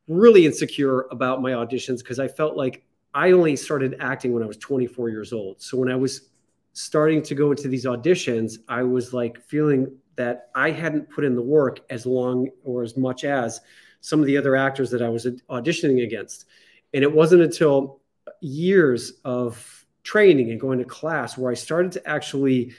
[0.08, 2.84] really insecure about my auditions because I felt like
[3.14, 5.62] I only started acting when I was 24 years old.
[5.62, 6.30] So when I was
[6.78, 11.34] starting to go into these auditions, I was like feeling that I hadn't put in
[11.34, 13.60] the work as long or as much as
[14.02, 16.46] some of the other actors that I was auditioning against.
[16.94, 18.02] And it wasn't until
[18.42, 22.74] years of training and going to class where I started to actually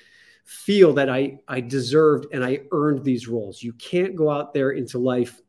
[0.45, 3.65] feel that I, I deserved and I earned these roles.
[3.65, 5.43] You can't go out there into life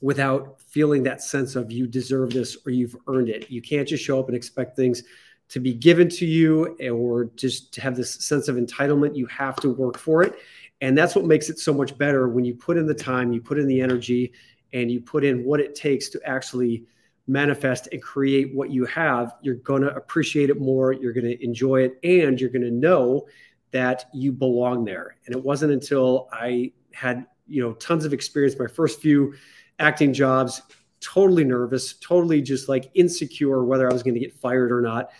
[0.00, 3.50] without feeling that sense of you deserve this or you've earned it.
[3.50, 5.02] You can't just show up and expect things
[5.48, 9.16] to be given to you or just to have this sense of entitlement.
[9.16, 10.36] You have to work for it.
[10.80, 13.40] And that's what makes it so much better when you put in the time, you
[13.40, 14.32] put in the energy,
[14.72, 16.84] and you put in what it takes to actually
[17.26, 19.34] manifest and create what you have.
[19.40, 20.92] You're going to appreciate it more.
[20.92, 21.98] You're going to enjoy it.
[22.02, 23.26] And you're going to know
[23.70, 25.16] that you belong there.
[25.26, 29.34] And it wasn't until I had, you know, tons of experience, my first few
[29.78, 30.60] acting jobs,
[31.00, 35.10] totally nervous, totally just like insecure whether I was going to get fired or not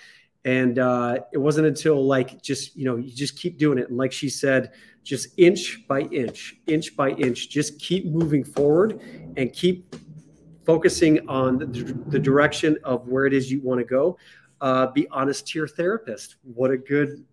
[0.45, 3.89] and uh, it wasn't until like just you know you just keep doing it.
[3.89, 4.73] And like she said
[5.03, 9.01] just inch by inch inch by inch just keep moving forward
[9.37, 9.97] and keep
[10.65, 11.67] focusing on the,
[12.09, 14.17] the direction of where it is you want to go.
[14.61, 16.37] Uh, be honest to your therapist.
[16.43, 17.25] What a good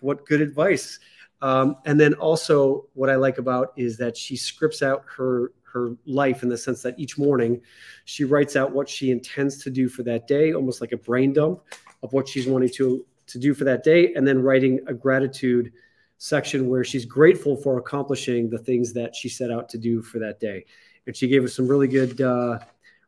[0.00, 0.98] what good advice.
[1.40, 5.96] Um, and then also what i like about is that she scripts out her her
[6.06, 7.60] life in the sense that each morning
[8.04, 11.32] she writes out what she intends to do for that day almost like a brain
[11.32, 11.60] dump
[12.04, 15.72] of what she's wanting to to do for that day and then writing a gratitude
[16.18, 20.18] section where she's grateful for accomplishing the things that she set out to do for
[20.18, 20.64] that day.
[21.06, 22.58] And she gave us some really good uh,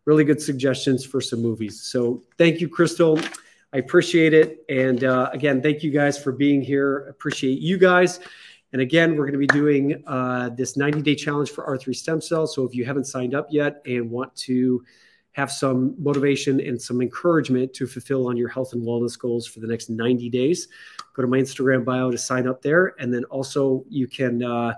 [0.07, 1.83] really good suggestions for some movies.
[1.83, 3.21] So thank you crystal.
[3.73, 4.65] I appreciate it.
[4.69, 7.09] And uh, again thank you guys for being here.
[7.09, 8.21] Appreciate you guys.
[8.73, 12.21] And again we're going to be doing uh, this 90 day challenge for r3 stem
[12.23, 12.55] cells.
[12.55, 14.83] So if you haven't signed up yet and want to
[15.37, 19.61] have some motivation and some encouragement to fulfill on your health and wellness goals for
[19.61, 20.69] the next 90 days,
[21.13, 22.95] go to my Instagram bio to sign up there.
[22.99, 24.73] And then also you can uh,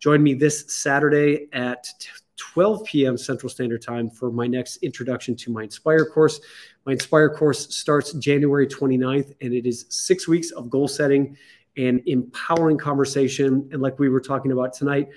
[0.00, 1.88] join me this Saturday at
[2.36, 3.16] 12 p.m.
[3.16, 6.42] Central Standard Time for my next introduction to my Inspire course.
[6.84, 11.38] My Inspire course starts January 29th, and it is six weeks of goal setting
[11.78, 13.66] and empowering conversation.
[13.72, 15.08] And like we were talking about tonight,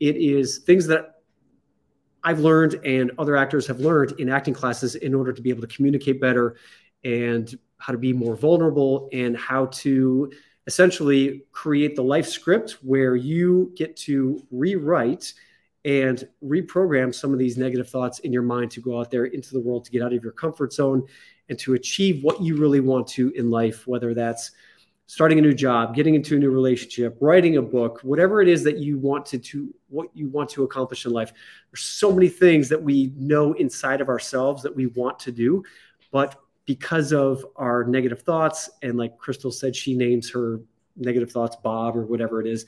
[0.00, 1.19] it is things that
[2.24, 5.62] I've learned and other actors have learned in acting classes in order to be able
[5.62, 6.56] to communicate better
[7.04, 10.30] and how to be more vulnerable and how to
[10.66, 15.32] essentially create the life script where you get to rewrite
[15.86, 19.52] and reprogram some of these negative thoughts in your mind to go out there into
[19.52, 21.02] the world to get out of your comfort zone
[21.48, 24.52] and to achieve what you really want to in life, whether that's
[25.10, 28.62] starting a new job, getting into a new relationship, writing a book, whatever it is
[28.62, 31.32] that you want to, to what you want to accomplish in life.
[31.72, 35.64] There's so many things that we know inside of ourselves that we want to do,
[36.12, 40.60] but because of our negative thoughts, and like Crystal said, she names her
[40.94, 42.66] negative thoughts Bob or whatever it is.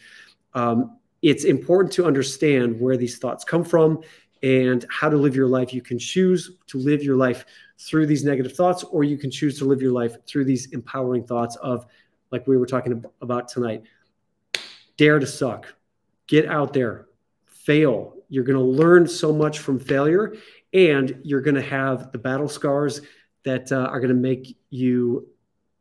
[0.55, 4.02] Um, it's important to understand where these thoughts come from
[4.43, 5.73] and how to live your life.
[5.73, 7.44] You can choose to live your life
[7.78, 11.23] through these negative thoughts, or you can choose to live your life through these empowering
[11.23, 11.86] thoughts of
[12.32, 13.84] like we were talking about tonight.
[14.96, 15.72] Dare to suck.
[16.26, 17.06] Get out there.
[17.46, 18.14] Fail.
[18.28, 20.34] You're going to learn so much from failure,
[20.72, 23.02] and you're going to have the battle scars
[23.44, 25.28] that uh, are going to make you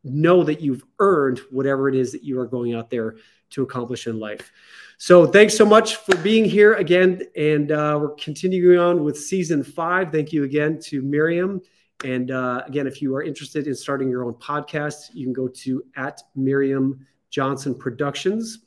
[0.04, 3.16] know that you've earned whatever it is that you are going out there
[3.50, 4.52] to accomplish in life.
[4.98, 7.22] So, thanks so much for being here again.
[7.36, 10.12] And uh, we're continuing on with season five.
[10.12, 11.60] Thank you again to Miriam
[12.04, 15.48] and uh, again, if you are interested in starting your own podcast, you can go
[15.48, 18.60] to at Miriam Johnson Productions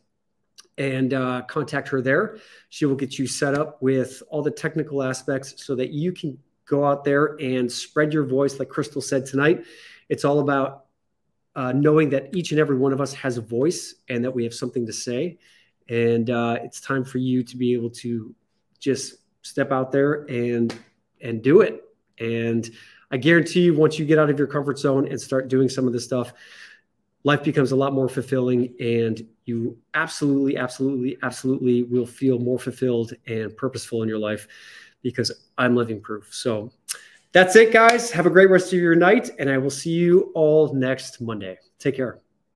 [0.77, 2.37] and uh, contact her there.
[2.69, 6.37] She will get you set up with all the technical aspects so that you can
[6.65, 9.63] go out there and spread your voice, like Crystal said tonight.
[10.09, 10.85] It's all about
[11.55, 14.43] uh, knowing that each and every one of us has a voice and that we
[14.43, 15.37] have something to say.
[15.87, 18.33] And uh, it's time for you to be able to
[18.79, 20.75] just step out there and
[21.21, 21.83] and do it.
[22.19, 22.69] And
[23.11, 25.87] I guarantee you, once you get out of your comfort zone and start doing some
[25.87, 26.33] of this stuff,
[27.23, 33.13] life becomes a lot more fulfilling and you absolutely, absolutely, absolutely will feel more fulfilled
[33.27, 34.47] and purposeful in your life
[35.01, 36.29] because I'm living proof.
[36.31, 36.71] So
[37.31, 38.11] that's it, guys.
[38.11, 41.57] Have a great rest of your night, and I will see you all next Monday.
[41.79, 42.24] Take care.